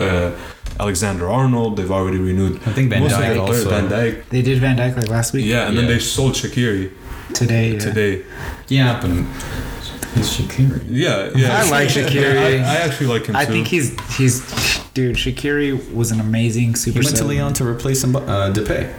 [0.00, 0.30] uh,
[0.78, 3.70] Alexander Arnold they've already renewed I think Van most of Dijk also.
[3.70, 4.28] Van Dijk.
[4.28, 5.46] They did Van Dijk like last week.
[5.46, 6.90] Yeah, and then they sold Shaqiri
[7.34, 7.72] Today.
[7.72, 7.78] Yeah.
[7.78, 8.24] today.
[8.68, 9.10] Yeah, but
[10.14, 10.84] he's Shaqiri.
[10.88, 11.56] Yeah, yeah.
[11.62, 12.36] I like Shaqiri.
[12.38, 13.52] I, I actually like him I too.
[13.52, 14.40] think he's he's
[14.92, 15.16] dude.
[15.16, 17.00] Shaqiri was an amazing He super.
[17.02, 18.92] went to Lyon to replace him, uh, Depay.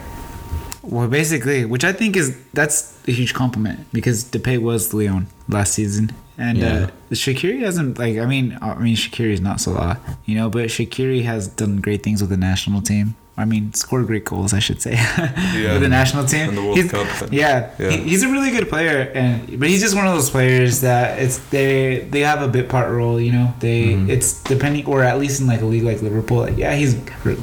[0.86, 5.72] Well, basically, which I think is that's a huge compliment because Depay was Lyon last
[5.74, 6.74] season, and Yeah.
[6.74, 10.68] uh, Shaqiri hasn't like I mean I mean Shaqiri is not Salah, you know, but
[10.68, 13.14] Shaqiri has done great things with the national team.
[13.36, 16.54] I mean, scored great goals, I should say, with the national team.
[16.54, 17.32] the World He's- Cup.
[17.32, 17.90] Yeah, Yeah.
[17.90, 21.18] He, he's a really good player, and but he's just one of those players that
[21.18, 23.20] it's they they have a bit part role.
[23.20, 24.10] You know, they Mm-hmm.
[24.10, 26.38] it's depending, or at least in like a league like Liverpool.
[26.46, 26.94] Like, yeah, he's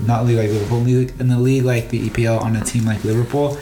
[0.08, 0.80] not league like Liverpool.
[0.80, 3.58] League, in the league like the EPL on a team like Liverpool,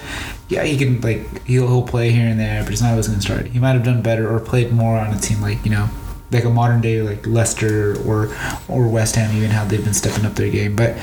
[0.50, 3.22] yeah, he can like he'll he'll play here and there, but he's not always gonna
[3.22, 3.48] start.
[3.48, 5.90] He might have done better or played more on a team like you know.
[6.32, 8.30] Like a modern day like Leicester or
[8.68, 10.96] or West Ham, even how they've been stepping up their game, but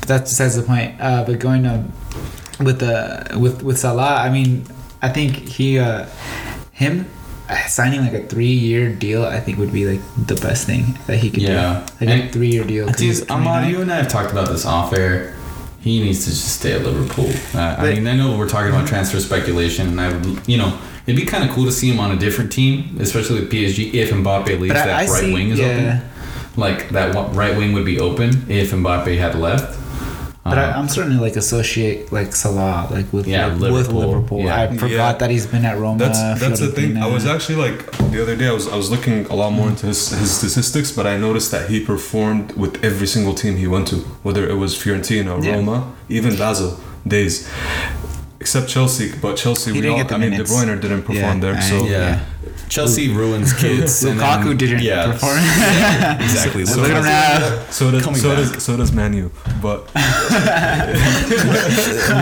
[0.00, 1.00] but that's besides the point.
[1.00, 1.84] Uh, but going to
[2.58, 4.64] with the with with Salah, I mean,
[5.00, 6.06] I think he uh
[6.72, 7.06] him
[7.48, 10.98] uh, signing like a three year deal, I think would be like the best thing
[11.06, 11.86] that he could Yeah.
[12.00, 12.06] do.
[12.06, 12.86] Like a And- three year deal.
[12.88, 13.70] Dude, 29.
[13.70, 15.34] you and I have talked about this off air.
[15.82, 17.28] He needs to just stay at Liverpool.
[17.54, 20.78] Uh, I mean, I know we're talking about transfer speculation, and I would, you know,
[21.06, 23.92] it'd be kind of cool to see him on a different team, especially with PSG
[23.94, 24.70] if Mbappe leaves.
[24.74, 25.66] I- that I right see- wing is yeah.
[25.66, 26.08] open.
[26.56, 29.78] Like that right wing would be open if Mbappe had left.
[30.44, 33.74] But I, Uh, I'm starting to like associate like Salah like with Yeah, like, Liverpool.
[33.78, 34.40] with Liverpool.
[34.40, 34.60] Yeah.
[34.62, 35.12] I forgot Yeah.
[35.20, 35.98] that he's been at Roma.
[36.04, 36.96] That's that's the thing.
[36.96, 37.78] I was actually like
[38.10, 38.48] the other day.
[38.48, 41.50] I was I was looking a lot more into his, his statistics, but I noticed
[41.52, 45.54] that he performed with every single team he went to, whether it was Fiorentina, Yeah.
[45.56, 45.76] Roma,
[46.08, 46.70] even Basel
[47.06, 47.48] days,
[48.42, 49.08] except Chelsea.
[49.24, 50.50] But Chelsea, He we didn't all, get the I mean, De minutes.
[50.52, 52.18] Bruyne didn't perform Yeah, there, I- so yeah.
[52.74, 54.02] Chelsea ruins kids.
[54.04, 55.38] and Lukaku then- didn't yeah, perform.
[56.26, 56.64] Exactly.
[56.66, 58.52] So- Look at so does Coming so back.
[58.52, 59.30] does so does Manu,
[59.66, 59.80] but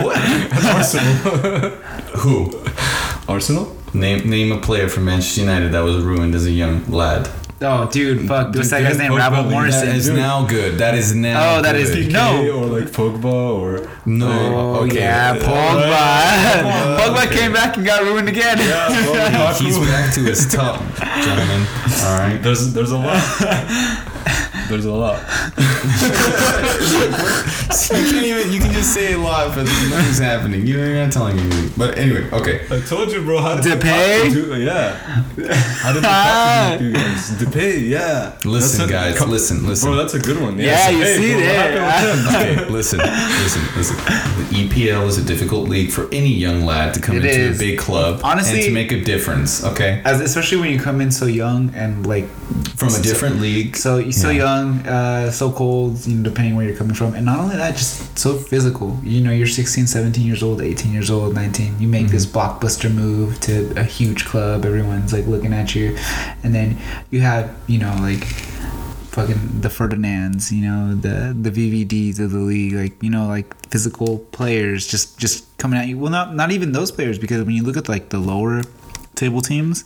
[0.05, 0.17] what?
[0.75, 1.15] Arsenal,
[2.23, 2.33] Who?
[3.27, 3.65] Arsenal.
[3.93, 7.23] Name name a player from Manchester United that was ruined as a young lad.
[7.63, 8.55] Oh, dude, fuck!
[8.55, 9.11] What's that Dude, guy's name?
[9.11, 9.89] Pogba Ravel leaves That Morrison.
[9.95, 10.79] is now good.
[10.79, 11.57] That is now.
[11.57, 12.11] Oh, that is- good.
[12.11, 12.57] No.
[12.57, 14.31] or like Pogba or No.
[14.31, 14.95] Oh okay.
[14.95, 16.97] yeah, Pogba.
[16.97, 18.57] Pogba came back and got ruined again.
[19.57, 21.67] He's back to his top, gentlemen.
[22.03, 22.39] All right.
[22.41, 23.21] There's there's a lot.
[24.69, 25.19] There's a lot.
[26.81, 28.51] you can't even.
[28.53, 30.65] You can just say a lot, but nothing's happening.
[30.65, 31.69] You're not telling me.
[31.77, 32.65] But anyway, okay.
[32.69, 33.39] I told you, bro.
[33.41, 34.31] How did Depay?
[34.33, 34.93] Do, yeah.
[34.95, 37.31] How did talk to you guys?
[37.31, 38.37] Depay, yeah.
[38.45, 39.17] Listen, a- guys.
[39.17, 39.89] come- listen, listen.
[39.89, 40.57] Bro, that's a good one.
[40.57, 41.89] Yeah, you Depay, see bro, what there.
[41.91, 42.59] happened with him?
[42.59, 43.95] okay, listen, listen, listen.
[43.97, 47.57] The EPL is a difficult league for any young lad to come It into is.
[47.57, 49.63] a big club Honestly- and to make a difference.
[49.63, 52.27] Okay, As especially when you come in so young and like
[52.75, 53.75] from a different league.
[53.75, 54.43] so you're so Yeah.
[54.43, 54.50] young,
[54.87, 58.17] uh, so cold, you know, depending where you're coming from, and not only that, just
[58.17, 58.99] so physical.
[59.03, 61.79] You know, you're 16, 17 years old, 18 years old, 19.
[61.79, 64.65] You make this blockbuster move to a huge club.
[64.65, 65.97] Everyone's like looking at you,
[66.43, 66.77] and then
[67.09, 68.23] you have you know like
[69.11, 73.53] fucking the Ferdinands, you know, the the VVDs of the league, like you know, like
[73.69, 75.97] physical players just just coming at you.
[75.97, 78.63] Well, not not even those players because when you look at like the lower
[79.15, 79.83] table teams,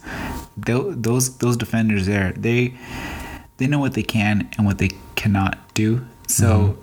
[0.55, 2.75] tho- those those defenders there, they
[3.57, 6.05] they know what they can and what they cannot do.
[6.27, 6.77] So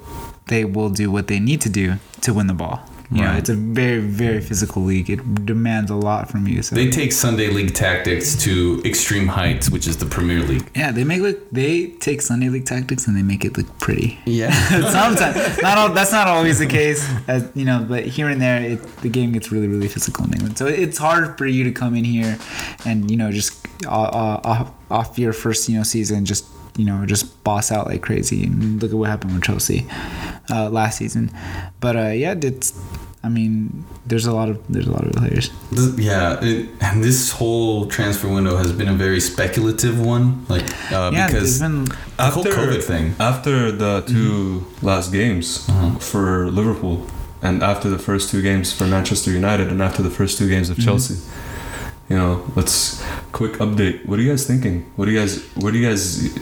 [0.47, 2.81] they will do what they need to do to win the ball.
[3.11, 5.11] You know, it's a very very physical league.
[5.11, 6.63] It demands a lot from you.
[6.63, 10.67] So They take Sunday league tactics to extreme heights, which is the Premier League.
[10.75, 14.19] yeah, they make look they take Sunday league tactics and they make it look pretty.
[14.25, 14.51] Yeah.
[14.91, 17.85] Sometimes not all, that's not always the case, as, you know.
[17.87, 20.57] But here and there, it, the game gets really, really physical in England.
[20.57, 22.39] So it's hard for you to come in here
[22.87, 26.85] and you know just uh, uh, off, off your first you know season, just you
[26.85, 28.45] know just boss out like crazy.
[28.45, 29.87] And look at what happened with Chelsea
[30.51, 31.31] uh, last season.
[31.81, 32.73] But uh, yeah, it's.
[33.25, 35.49] I mean, there's a lot of there's a lot of players.
[35.97, 41.13] Yeah, it, and this whole transfer window has been a very speculative one, like uh,
[41.15, 41.85] yeah, because there's been
[42.17, 43.15] the whole COVID thing.
[43.21, 45.99] After the 2 last games Uh-huh.
[46.01, 47.07] for Liverpool,
[47.43, 50.69] and after the first two games for Manchester United, and after the first two games
[50.69, 50.85] of Mhm.
[50.85, 51.17] Chelsea,
[52.13, 54.05] you know, let's quick update.
[54.05, 54.83] What are you guys thinking?
[54.97, 55.43] What do you guys?
[55.57, 56.37] What do you guys?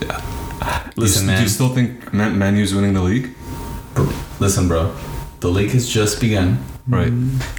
[0.97, 1.37] Listen, you, man.
[1.39, 3.31] Do you still think Man, Man U's winning the league?
[3.95, 4.95] Bro, listen, bro,
[5.41, 6.59] the league has just begun.
[6.89, 7.13] Right.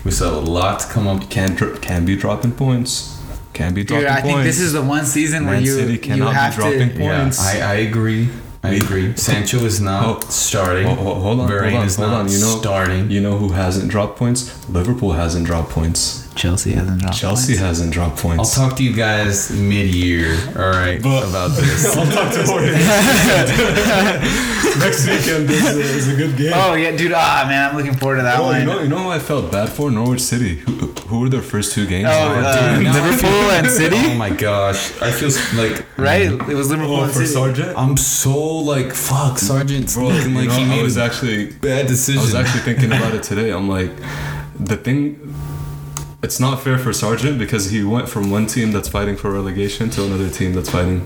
[0.03, 1.29] We still have a lot to come up.
[1.29, 3.17] Can dro- can be dropping points.
[3.53, 4.27] Can be dropping Dude, I points.
[4.33, 6.97] think this is the one season where you City you cannot be have dropping to.
[6.99, 7.39] points.
[7.55, 8.27] Yeah, I, I agree.
[8.63, 9.15] I We- agree.
[9.27, 10.19] Sancho is not Oh.
[10.29, 10.85] starting.
[10.87, 12.31] Oh, oh, hold on, Varane hold on, is hold not on.
[12.31, 13.09] You know, starting.
[13.09, 14.67] you know who hasn't dropped points?
[14.69, 16.20] Liverpool hasn't dropped points.
[16.35, 17.17] Chelsea hasn't dropped.
[17.17, 17.59] Chelsea points.
[17.61, 18.57] hasn't dropped points.
[18.57, 20.33] I'll talk to you guys mid-year.
[20.55, 21.85] All right, But- about this.
[21.95, 22.73] I'll talk to Jordan.
[24.79, 26.53] Next weekend is, is a good game.
[26.55, 27.11] Oh yeah, dude.
[27.13, 28.59] Ah man, I'm looking forward to that Oh, one.
[28.61, 29.91] you know, you know who I felt bad for?
[29.91, 30.55] Norwich City.
[30.57, 30.71] Who,
[31.07, 32.07] who were their first two games?
[32.09, 33.97] Oh, Oh, uh, dude, now Liverpool and City?
[33.99, 35.29] Oh my gosh, I feel
[35.61, 36.31] like right?
[36.31, 37.33] It was Liverpool oh and for City.
[37.33, 37.77] Sargent.
[37.77, 39.37] I'm so like fuck.
[39.37, 42.19] Sargent's Bro, looking you like know, he I made was actually bad decision.
[42.21, 43.51] I was actually thinking about it today.
[43.51, 43.91] I'm like,
[44.59, 45.35] the thing.
[46.23, 49.89] It's not fair for Sargent because he went from one team that's fighting for relegation
[49.91, 51.01] to another team that's fighting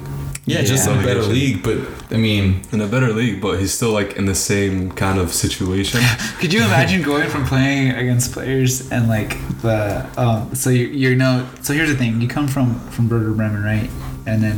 [0.47, 1.01] Yeah, just Yeah.
[1.01, 1.78] a better league, but
[2.12, 5.34] I mean, in a better league, but he's still like in the same kind of
[5.34, 6.01] situation.
[6.39, 9.32] Could you imagine going from playing against players and like
[9.63, 13.32] the um so you you know so here's the thing you come from from Werder
[13.34, 13.89] Bremen right
[14.28, 14.58] and then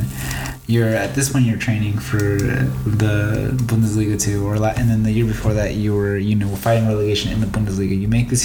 [0.68, 2.18] you're at this point you're training for
[3.02, 6.50] the Bundesliga too or la- and then the year before that you were you know
[6.56, 8.44] fighting relegation in the Bundesliga you make this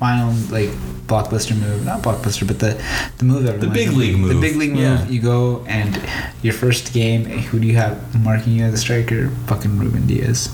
[0.00, 0.70] final like
[1.08, 2.70] blockbuster move not blockbuster but the
[3.18, 4.40] the move that everyone- big league the move.
[4.40, 5.08] big league move Yeah.
[5.08, 6.00] you go and
[6.42, 10.48] your first game who do you have marking you as a striker fucking Ruben Dias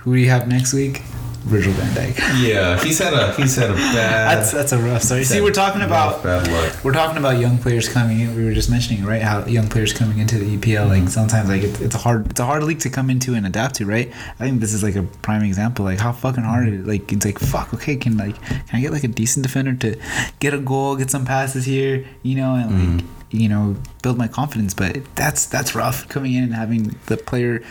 [0.00, 1.02] who do you have next week?
[1.46, 2.16] Virgil van Dijk.
[2.42, 4.36] yeah, he's had a he's had a bad.
[4.36, 5.22] That's that's a rough story.
[5.22, 6.84] See, we're talking about bad luck.
[6.84, 8.34] we're talking about young players coming in.
[8.34, 10.88] We were just mentioning right how young players coming into the EPL.
[10.88, 11.04] Mm-hmm.
[11.04, 13.46] Like sometimes like it's, it's a hard it's a hard league to come into and
[13.46, 13.86] adapt to.
[13.86, 14.12] Right.
[14.40, 15.84] I think this is like a prime example.
[15.84, 16.82] Like how fucking hard mm-hmm.
[16.82, 17.72] it like it's like fuck.
[17.74, 20.00] Okay, can like can I get like a decent defender to
[20.40, 23.36] get a goal, get some passes here, you know, and like mm-hmm.
[23.36, 24.74] you know build my confidence.
[24.74, 27.62] But that's that's rough coming in and having the player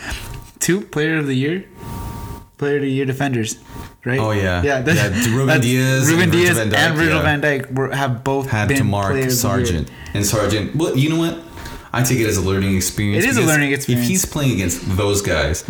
[0.59, 1.65] two player of the year
[2.57, 3.57] player of the year defenders,
[4.05, 4.19] right?
[4.19, 4.63] Oh, yeah.
[4.63, 4.81] yeah.
[4.81, 7.21] That's, Yeah, Ruben that's- Dias Ruben and Virgil Dias van Dijk, and Virgil yeah.
[7.23, 9.65] van Dijk were, have both had to mark players of the year.
[9.65, 10.75] Sargent and Sargent.
[10.75, 11.37] Well, you know what?
[11.93, 13.23] I take it as a learning experience.
[13.23, 14.05] It is a learning experience.
[14.05, 14.13] Mm-hmm.
[14.15, 15.63] If he's playing against those guys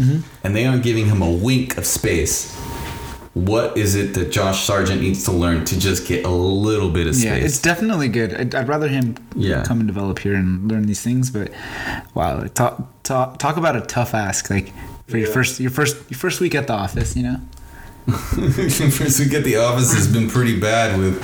[0.43, 2.51] and they aren't giving him a wink of space,
[3.35, 7.05] what is it that Josh Sargent needs to learn to just get a little bit
[7.05, 7.25] of space?
[7.25, 8.33] Yeah, it's definitely good.
[8.33, 9.63] I'd, I'd rather him Yeah.
[9.65, 11.29] come and develop here and learn these things.
[11.29, 11.51] But
[12.15, 14.49] wow, talk talk talk about a tough ask.
[14.49, 14.73] Like
[15.07, 17.39] for your first your first your first week at the office, you know.
[18.07, 21.19] First week at the office has been pretty bad with.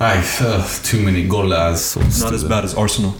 [0.00, 1.78] I uh, too many golas.
[1.78, 3.14] So Not as bad as Arsenal.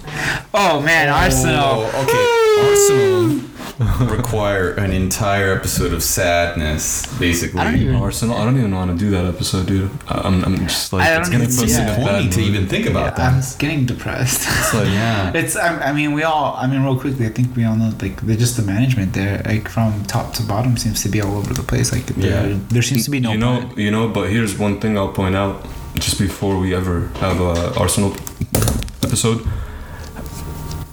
[0.53, 1.55] Oh man, Arsenal.
[1.57, 2.69] Oh, okay.
[2.69, 3.58] Arsenal
[4.01, 7.61] require an entire episode of sadness, basically.
[7.61, 8.37] I don't even- Arsenal.
[8.37, 9.91] I don't even want to do that episode, dude.
[10.09, 11.85] I- I'm, I'm just like I it's don't gonna even- put us yeah.
[11.85, 13.33] a disappointing to even think about that.
[13.33, 13.57] I'm that.
[13.59, 14.41] getting depressed.
[14.49, 15.33] It's like yeah.
[15.35, 15.55] It's.
[15.57, 16.57] I, I mean, we all.
[16.57, 17.93] I mean, real quickly, I think we all know.
[18.01, 21.37] Like, they're just the management there, like from top to bottom, seems to be all
[21.37, 21.93] over the place.
[21.93, 22.59] Like, there, Yeah.
[22.71, 23.33] there seems to be no.
[23.33, 23.79] you know, plan.
[23.79, 24.09] you know.
[24.09, 25.65] But here's one thing I'll point out,
[25.95, 28.13] just before we ever have a Arsenal
[29.03, 29.47] episode.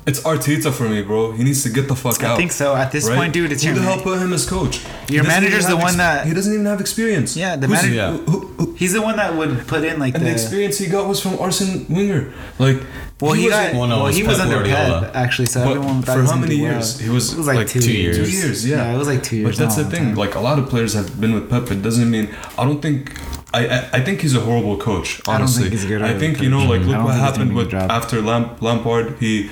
[0.08, 1.32] It's Arteta for me, bro.
[1.32, 2.36] He needs to get the fuck out.
[2.36, 2.76] I think so.
[2.76, 3.16] At this right?
[3.18, 4.86] point, dude, it's who your the hell put him as coach?
[5.10, 7.36] Your manager's the one that- he doesn't even have experience.
[7.36, 7.94] Yeah, the manager.
[7.94, 8.12] yeah.
[8.12, 10.34] who- who- who- He's the one that would put in like and the, the.
[10.34, 12.32] experience he got was from Arsene Wenger.
[12.60, 12.82] Like,
[13.20, 13.74] well, he, got.
[13.74, 15.46] well, no, well, he was under Pep actually.
[15.48, 17.00] So But everyone for he how many years?
[17.00, 18.18] He was It was like, like two, two years.
[18.18, 18.94] Two years, yeah.
[18.94, 19.58] it was like two years.
[19.58, 20.04] But that's the thing.
[20.10, 20.16] time.
[20.16, 21.72] Like a lot of players have been with Pep.
[21.72, 23.12] It doesn't mean I don't think.
[23.60, 25.10] I, I, I think he's a horrible coach.
[25.28, 28.18] I Honestly, think he's good I think you know, like look what happened with after
[28.30, 29.06] Lamp, Lampard.
[29.24, 29.50] He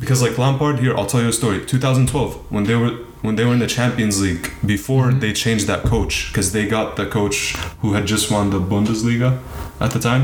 [0.00, 0.92] because like Lampard here.
[0.96, 1.58] I'll tell you a story.
[1.64, 2.92] 2012 when they were
[3.26, 5.20] when they were in the Champions League before Mm-hmm.
[5.24, 7.38] they changed that coach because they got the coach
[7.82, 9.30] who had just won the Bundesliga
[9.80, 10.22] at the time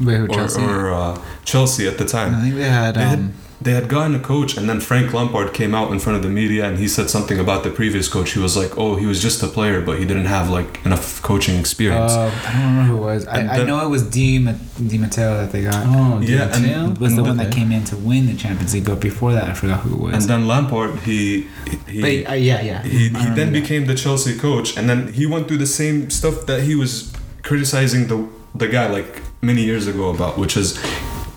[0.00, 0.62] Wait, who, or, Chelsea?
[0.62, 2.30] or uh, Chelsea at the time.
[2.34, 2.94] I think they had.
[2.96, 3.22] They Um, had,
[3.62, 6.28] they had gotten a coach, and then Frank Lampard came out in front of the
[6.28, 8.32] media and he said something about the previous coach.
[8.32, 11.22] He was like, "Oh, he was just a player, but he didn't have like enough
[11.22, 13.26] coaching experience." uh, I don't remember who it was.
[13.26, 14.52] I, And I know it was Di, Ma-
[14.86, 15.86] Di Matteo that they got.
[15.86, 16.90] Oh, Yeah, and- Matteo?
[16.92, 19.32] It was the and one that came in to win the Champions League, but before
[19.32, 20.12] that, I forgot who it was.
[20.14, 21.46] and then Lampard, he
[21.88, 22.82] he but, uh, yeah, yeah.
[22.82, 23.60] he, he remember then that.
[23.62, 27.12] became the Chelsea coach, and then he went through the same stuff that he was
[27.42, 28.18] criticizing the
[28.54, 30.78] the guy like many years ago about, which is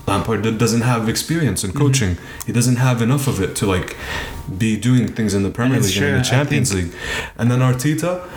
[0.08, 1.78] Lampard doesn't have experience Mm-hmm.
[1.78, 2.18] in coaching.
[2.46, 3.96] He doesn't have enough of it to like
[4.58, 6.94] be doing things in the Premier League and in the Champions League.
[7.38, 8.28] And then Arteta,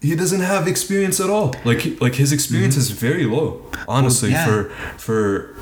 [0.00, 1.54] he doesn't have experience at all.
[1.64, 4.50] Like he- like his experience is very low, honestly, Mm-hmm.
[4.50, 4.96] yeah.
[4.96, 5.54] for for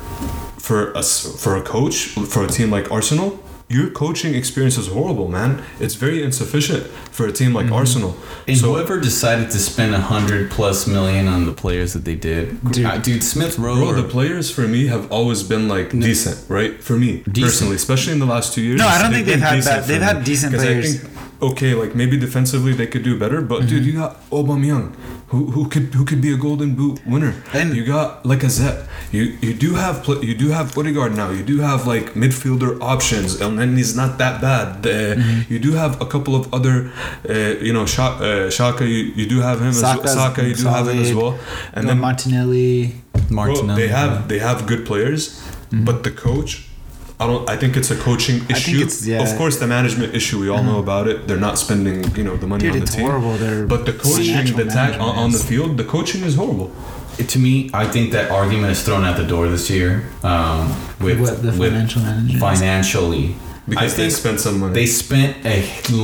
[0.59, 1.97] for a s- for a coach
[2.33, 3.39] for a team like Arsenal.
[3.69, 5.61] Your coaching experience is horrible, man.
[5.77, 7.73] It's very insufficient for a team like Mm-hmm.
[7.75, 8.15] Arsenal.
[8.47, 12.15] And so, whoever decided to spend a hundred plus million on the players that they
[12.15, 12.73] did, Dude.
[12.73, 13.75] dude, dude Smith Rowe.
[13.75, 16.81] Bro, the players for me have always been like decent, right?
[16.81, 18.79] For me personally, especially in the last two years.
[18.79, 20.05] No, I don't think they've had decent bad- they've me.
[20.07, 20.95] had decent 'Cause players.
[20.95, 23.85] I think okay, like maybe defensively they could do better, but dude, Mm-hmm.
[23.85, 24.93] you got Aubameyang,
[25.31, 27.33] who who could who could be a Golden Boot winner.
[27.53, 28.77] And- you got like a Zet.
[29.11, 31.29] You you do have you do have Odegaard now.
[31.31, 34.67] You do have like midfielder options, and then he's not that bad.
[34.85, 35.53] Uh, Mm-hmm.
[35.53, 36.91] You do have a couple of other,
[37.29, 37.33] uh,
[37.67, 38.81] you know, Sha- uh, Xhaka.
[38.81, 40.43] You, you do have him Saka's as Saka.
[40.43, 41.33] You do have him as well,
[41.73, 42.95] and then got Martinelli.
[43.13, 43.81] Bro, Martinelli.
[43.81, 46.66] they have they have good players, but the coach,
[47.19, 47.49] I don't.
[47.49, 48.77] I think it's a coaching think issue.
[48.85, 49.23] it's- yeah.
[49.23, 50.37] Of course, the management issue.
[50.39, 51.27] We all know about it.
[51.27, 53.05] They're not spending you know the money Dude, on the it's team.
[53.07, 53.33] horrible.
[53.43, 56.69] They're But the coaching, the tag on, on the field, the coaching is horrible.
[57.33, 57.53] to me,
[57.83, 59.91] I think that argument is thrown out the door this year.
[60.23, 60.63] Um,
[61.05, 62.39] with What, the financial management?
[62.39, 63.35] financially,
[63.67, 64.73] Because I they spent some money.
[64.79, 65.57] they spent a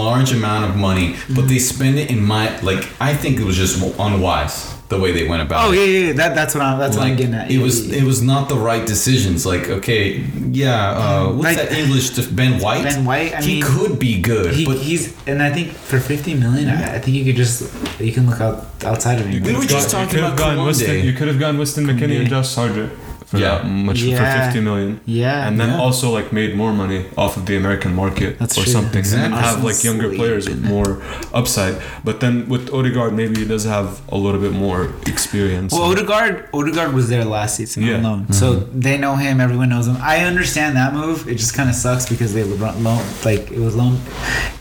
[0.03, 2.84] large amount of money, but they spend it in my like.
[3.09, 3.76] I think it was just
[4.07, 4.55] unwise
[4.93, 5.77] the way they went about Oh it.
[5.77, 6.13] yeah, yeah, yeah.
[6.21, 6.77] That, that's what I'm.
[6.79, 7.49] That's what I'm getting at.
[7.51, 9.45] It was yeah, it was not the right decisions.
[9.45, 10.23] Like okay,
[10.63, 12.11] yeah, uh, what's Like- that English?
[12.11, 12.83] Just Ben White.
[12.83, 15.99] Ben White, I he mean, could be good, He, but he's and I think for
[15.99, 17.57] 50 million, I, I think you could just
[17.99, 19.43] you can look out outside of him.
[19.43, 20.87] We were just talking about gone Weston.
[20.87, 21.03] Kunde.
[21.03, 22.91] You could have gone Weston McKennie and Josh Sargent
[23.34, 23.55] for Yeah.
[23.57, 24.17] that much Yeah.
[24.19, 24.99] for 50 million.
[25.05, 25.79] Yeah, and then Yeah.
[25.86, 28.73] also like made more money off of the American market That's or true.
[28.77, 29.25] something, Exactly.
[29.25, 31.01] and have like Arsenal's younger players with more
[31.34, 31.75] upside.
[32.07, 35.73] But then with Odegaard, maybe he does have a little bit more experience.
[35.73, 37.95] Well, Odegaard, Odegaard was there last season Yeah.
[37.97, 38.34] on loan, Mm-hmm.
[38.41, 38.47] so
[38.86, 39.41] they know him.
[39.41, 39.97] Everyone knows him.
[40.15, 41.27] I understand that move.
[41.27, 43.97] It just kind of sucks because they LeBron loan like it was loan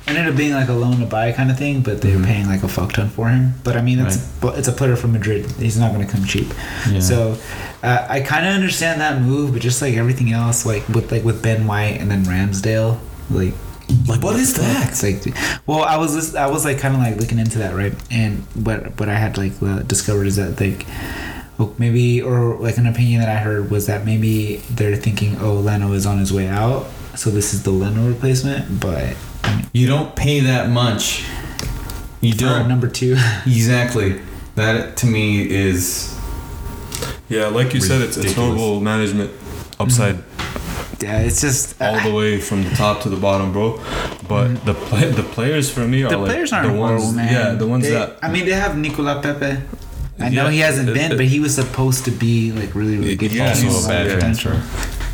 [0.07, 2.47] ended up being like a loan to buy kind of thing, but they were paying
[2.47, 3.55] like a fuck ton for him.
[3.65, 5.51] But I mean, it's but it's a player from Madrid.
[5.53, 6.49] He's not going to come cheap.
[6.91, 7.01] Yeah.
[7.01, 7.39] So
[7.83, 11.25] uh, I kind of understand that move, but just like everything else, like with like
[11.25, 12.99] with Ben White and then Ramsdale,
[13.31, 13.55] like
[14.09, 14.89] like what is that?
[14.91, 15.35] it's like,
[15.67, 17.95] well, I was I was like kind of like looking into that, right?
[18.11, 20.87] And what what I had like uh, discovered is that like,
[21.59, 25.55] well, maybe or like an opinion that I heard was that maybe they're thinking, oh,
[25.55, 26.87] Leno is on his way out,
[27.17, 28.81] so this is the Leno replacement.
[28.81, 29.17] But
[29.73, 31.25] You don't pay that much.
[32.21, 32.69] You don't.
[32.69, 33.17] number two,
[33.47, 34.21] Exactly.
[34.55, 36.15] That to me is
[37.29, 38.61] yeah, like you said, it's, it's Ridiculous.
[38.61, 39.31] horrible management
[39.81, 40.23] upside
[41.01, 43.81] yeah, it's just all the way from the top to the bottom, bro.
[44.29, 46.13] But the play, the players for me are Mm-hmm.
[46.13, 47.33] the like players aren't the ones, horrible, man.
[47.33, 49.61] yeah, the ones They- that I mean, they have Nicola Pepe.
[50.21, 52.99] I know he hasn't it- been, it- but he was supposed to be like really,
[52.99, 53.33] really good.
[53.33, 54.63] Yeah, he's also a bad lot transfer.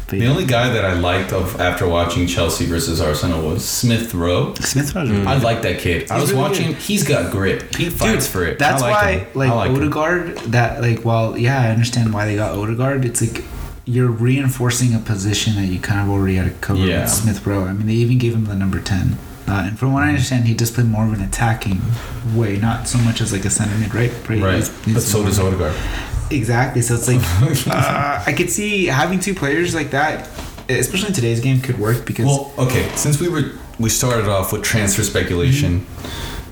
[0.08, 4.54] The only guy that I liked of after watching Chelsea versus Arsenal was Smith Rowe.
[4.54, 5.26] Smith was Mm.
[5.26, 6.10] I like that kid.
[6.10, 6.74] I was really watching.
[6.76, 7.76] He's got grit.
[7.76, 8.58] He fights for it.
[8.58, 9.26] That's like why, him.
[9.34, 9.76] like like him.
[9.76, 13.04] Odegaard, that like, while yeah, I understand why they got Odegaard.
[13.04, 13.44] It's like
[13.84, 17.02] you're reinforcing a position that you kind of already had covered Yeah.
[17.02, 17.64] with Smith Rowe.
[17.66, 19.18] I mean, they even gave him the number ten.
[19.46, 21.80] Uh, and from what I understand, he does play more of an attacking
[22.34, 24.12] way, not so much as like a center mid, right?
[24.28, 25.74] Right, He's- he's but so does Odegaard.
[26.30, 26.82] Exactly.
[26.82, 27.20] So it's like
[27.74, 30.28] uh, I could see having two players like that,
[30.68, 32.88] especially in today's game, could work because Well, okay.
[32.96, 35.86] Since we were we started off with transfer speculation,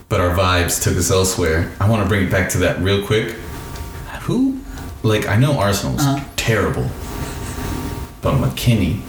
[0.09, 1.73] but our vibes took us elsewhere.
[1.81, 3.35] I want to bring it back to that real quick.
[4.23, 4.61] Who,
[5.03, 6.25] like, I know Arsenal's Uh-huh.
[6.37, 6.89] terrible,
[8.23, 9.01] but McKennie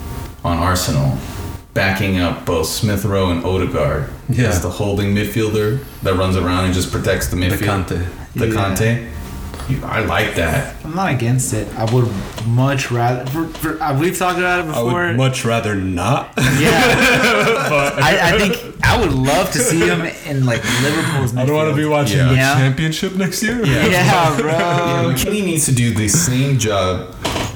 [0.43, 1.17] on Arsenal,
[1.73, 4.47] backing up both Smith Rowe and Odegaard Yeah.
[4.49, 7.87] as the holding midfielder that runs around and just protects the midfield.
[7.87, 8.03] the midfield.
[8.03, 8.07] Kante.
[8.35, 8.53] The Yeah.
[8.53, 9.07] Conte.
[9.69, 10.75] You- I like that.
[10.85, 11.67] I'm not against it.
[11.77, 12.07] I would
[12.45, 13.25] much rather.
[13.31, 15.03] For, for, uh, we've talked about it before.
[15.03, 16.31] I would much rather not.
[16.37, 16.71] Yeah,
[18.01, 21.35] I, I think I would love to see him in like Liverpool's.
[21.35, 22.29] I don't want to be watching Yeah.
[22.29, 22.55] the Yeah.
[22.55, 23.65] championship next year.
[23.65, 23.85] Yeah.
[23.87, 24.49] Yeah, bro.
[24.51, 27.13] Yeah, McKennie needs to do the same job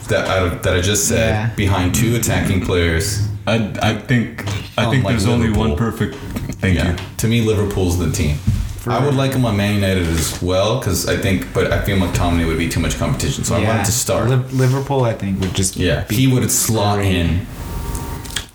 [0.09, 1.55] that I, that I just said Yeah.
[1.55, 3.28] behind two attacking players.
[3.47, 4.41] I, I think
[4.78, 6.16] I think Unlike there's only one perfect.
[6.59, 6.91] Thank yeah.
[6.91, 6.97] you.
[7.18, 8.38] To me, Liverpool's the team.
[8.82, 11.84] For- I would like him on Man United as well because I think, but I
[11.86, 14.27] feel McTominay would be too much competition, so I wanted to start.
[14.29, 17.45] Liv- Liverpool, I think, would just yeah, be he would slot in.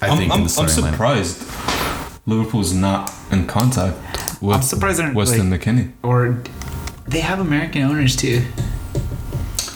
[0.02, 0.90] I I'm, think I'm, in I'm the starting lineup.
[0.90, 1.38] surprised
[2.26, 3.96] Liverpool's not in contact
[4.42, 5.92] with I'm surprised they're Weston like, McKennie.
[6.02, 6.42] or
[7.06, 8.42] they have American owners too.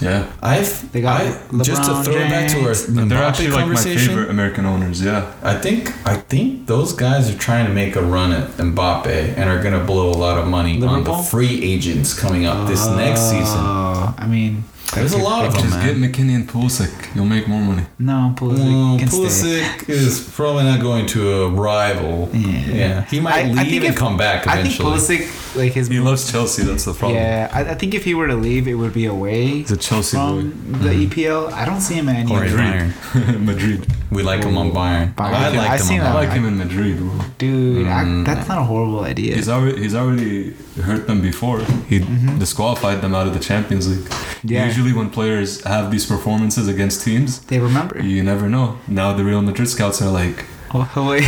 [0.01, 0.31] Yeah.
[0.43, 1.27] I've They got I,
[1.63, 3.09] just to LeBron throw it back to our James.
[3.09, 5.03] They're actually like my favorite American owners.
[5.03, 5.33] Yeah.
[5.43, 9.51] I think I think those guys are trying to make a run at Mbappe and
[9.51, 12.87] are going to blow a lot of money on the free agents coming up this
[12.89, 13.61] next oh, season.
[13.61, 16.01] Oh, I mean, There's a lot of them, Just man.
[16.01, 17.15] get McKennie and Pulisic.
[17.15, 17.85] You'll make more money.
[17.99, 19.61] no, Pulisic Well, can stay.
[19.61, 22.29] Pulisic is probably not going to a rival.
[22.33, 23.05] Yeah.
[23.05, 24.99] he might I- I leave think and if- come back I think eventually.
[24.99, 26.63] Pulisic, like his, He loves Chelsea.
[26.63, 27.19] That's the problem.
[27.21, 29.77] yeah, I, I think if he were to leave, it would be away He's a
[29.77, 30.41] Chelsea boy.
[30.51, 31.53] from the EPL.
[31.53, 33.41] I don't see him at any Or other Bayern.
[33.51, 33.87] Madrid.
[34.11, 35.15] We like him on Bayern.
[35.15, 35.35] Bayern.
[35.35, 36.11] I I like seen him that.
[36.11, 37.21] on I like him in Madrid, bro.
[37.39, 38.25] Dude, I, Mm.
[38.27, 39.37] that's not a horrible idea.
[39.37, 40.53] He's already he's already
[40.89, 41.61] hurt them before.
[41.89, 41.99] He
[42.39, 44.09] disqualified them out of the Champions League.
[44.09, 44.49] Mm-hmm.
[44.49, 44.67] Yeah.
[44.67, 48.01] Usually, when players have these performances against teams, they remember.
[48.03, 48.79] you never know.
[48.89, 51.25] Now the Real Madrid scouts are like, Oh, wait,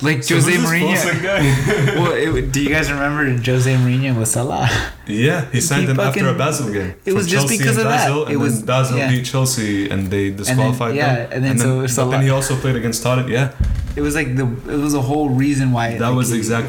[0.00, 0.94] like "So Jose Mourinho.
[1.96, 4.68] Well, it, do you guys remember Jose Mourinho with Salah?
[5.08, 6.94] yeah, he signed He him after a fucking- Basel game.
[7.04, 8.10] it was just Chelsea because and of that.
[8.10, 9.10] It and was- then Basel yeah.
[9.10, 11.28] beat Chelsea and they disqualified yeah, them.
[11.32, 13.30] and then so but Salah- then he also played against Tottenham.
[13.30, 13.52] Yeah,
[13.96, 16.68] It was like the it was a whole reason why that like, was he- exact.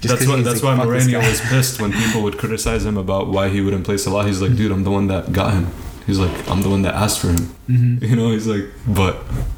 [0.00, 0.40] just why.
[0.40, 3.60] That's like, why "Fuck Mourinho was pissed when people would criticize him about why he
[3.60, 4.24] wouldn't play Salah.
[4.26, 5.66] He's like, dude, I'm the one that got him.
[6.06, 7.54] He's like, I'm the one that asked for him.
[7.70, 8.02] Mhm.
[8.10, 9.14] You know, he's like, but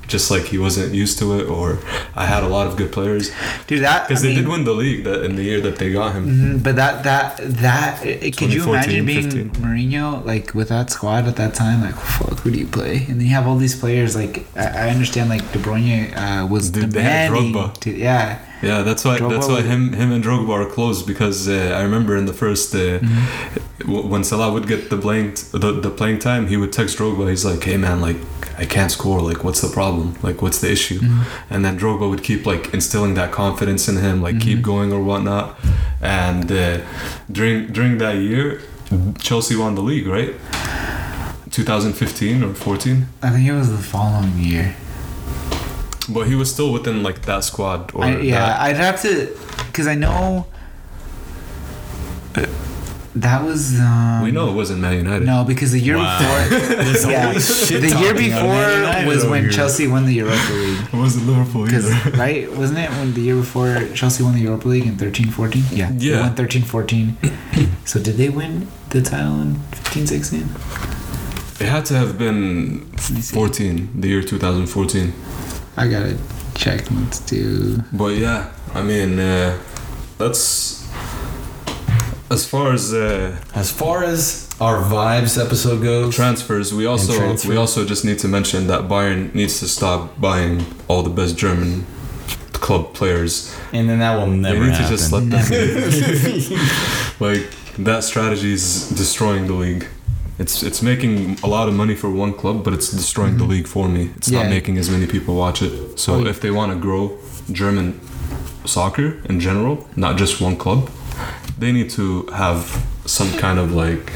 [0.07, 1.78] just like he wasn't used to it, or
[2.14, 3.30] I had a lot of good players
[3.66, 5.90] Do that because they mean, did win the league that in the year that they
[5.92, 6.24] got him.
[6.26, 7.28] mhm, But that that
[7.64, 9.51] that it, could you imagine being 15.
[9.62, 11.78] Mourinho like with that squad at that time?
[11.80, 12.97] Like fuck, who do you play?
[13.09, 14.14] And then you have all these players.
[14.14, 17.55] Like I, I understand like De Bruyne uh, was Dude, they had demanding.
[17.55, 17.80] Drogba.
[17.84, 21.38] To, yeah, Yeah, that's why Drogba that's why him him and Drogba are close because
[21.49, 25.72] uh, I remember in the first uh, w- when Salah would get the playing the,
[25.81, 27.29] the playing time, he would text Drogba.
[27.29, 28.16] He's like, "Hey man, like
[28.57, 29.20] I can't score.
[29.20, 30.16] Like what's the problem?
[30.22, 31.01] Like what's the issue?"
[31.51, 35.03] And then Drogba would keep like instilling that confidence in him, like keep going or
[35.03, 35.59] whatnot.
[36.01, 36.81] And uh,
[37.33, 38.61] during during that year,
[39.18, 40.35] Chelsea won the league, right?
[41.51, 43.07] 2015 or 14.
[43.22, 44.75] I think it was the following year.
[46.09, 47.93] But he was still within like that squad.
[47.95, 50.47] Or I, yeah, that- I'd have to, because I know
[52.35, 52.47] uh,
[53.17, 53.79] that was.
[53.79, 55.25] Um, we know it wasn't Man United.
[55.27, 56.19] No, because the year Wow.
[56.19, 56.59] before,
[57.11, 59.53] yeah, the year talking on Man before was when here.
[59.53, 60.79] Chelsea won the Europa League.
[60.93, 62.17] it wasn't Liverpool Because either.
[62.19, 65.62] right, wasn't it when the year before Chelsea won the Europa League in 13-14?
[65.71, 66.21] Yeah, they Yeah.
[66.23, 67.15] won 13-14.
[67.87, 71.61] so did they win the title in 15-16?
[71.61, 73.35] It had to have been Let me see.
[73.35, 75.12] 14, the year 2014.
[75.77, 76.17] I gotta
[76.57, 76.91] check.
[76.91, 77.79] Let's do.
[77.93, 79.57] But yeah, I mean, uh,
[80.19, 80.84] that's
[82.35, 86.72] as far as uh, As far as our vibes episode goes, transfers.
[86.72, 87.49] We also transfer.
[87.51, 91.37] we also just need to mention that Bayern needs to stop buying all the best
[91.37, 91.85] German
[92.64, 93.32] club players.
[93.72, 94.85] and then that will never they need happen.
[94.91, 95.41] to just let them.
[97.20, 97.43] like
[97.78, 99.85] that strategy is destroying the league.
[100.39, 103.68] It's it's making a lot of money for one club, but it's destroying the league
[103.68, 104.03] for me.
[104.16, 104.43] It's Yeah.
[104.43, 105.72] not making as many people watch it.
[105.99, 106.30] So Oh, yeah.
[106.30, 107.03] if they want to grow
[107.53, 108.01] German
[108.64, 110.80] soccer in general, not just one club,
[111.59, 114.13] they need to have some kind of like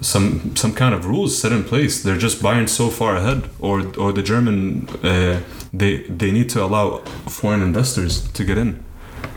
[0.00, 2.02] some some kind of rules set in place.
[2.02, 5.40] They're just buying so far ahead, or or the German uh,
[5.72, 6.98] they they need to allow
[7.28, 8.84] foreign investors to get in.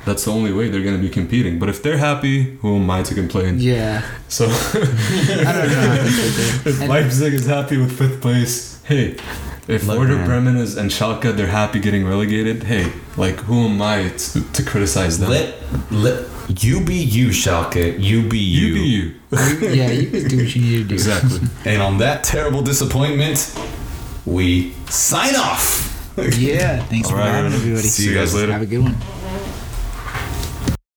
[0.06, 1.60] That's the only way they're going to be competing.
[1.60, 3.60] But if they're happy, who am I to complain?
[3.60, 6.06] Yeah, So I don't know.
[6.66, 9.18] if Leipzig is happy with fifth place, hey.
[9.68, 10.26] If Look, Werder.
[10.26, 14.64] Bremen is and Schalke they're happy getting relegated, hey, like who am I to, to
[14.64, 15.30] criticize them?
[15.30, 15.56] Let
[15.92, 18.00] let you be you, Schalke.
[18.00, 18.68] You be you.
[18.68, 19.14] you be you.
[19.70, 20.94] yeah, you can do what you need to do.
[20.96, 21.40] Exactly.
[21.66, 23.56] And on that terrible disappointment,
[24.26, 25.88] we sign off.
[26.18, 27.30] Yeah, thanks All for right.
[27.30, 27.88] having everybody.
[27.88, 28.52] See you guys later.
[28.52, 28.96] Have a good one.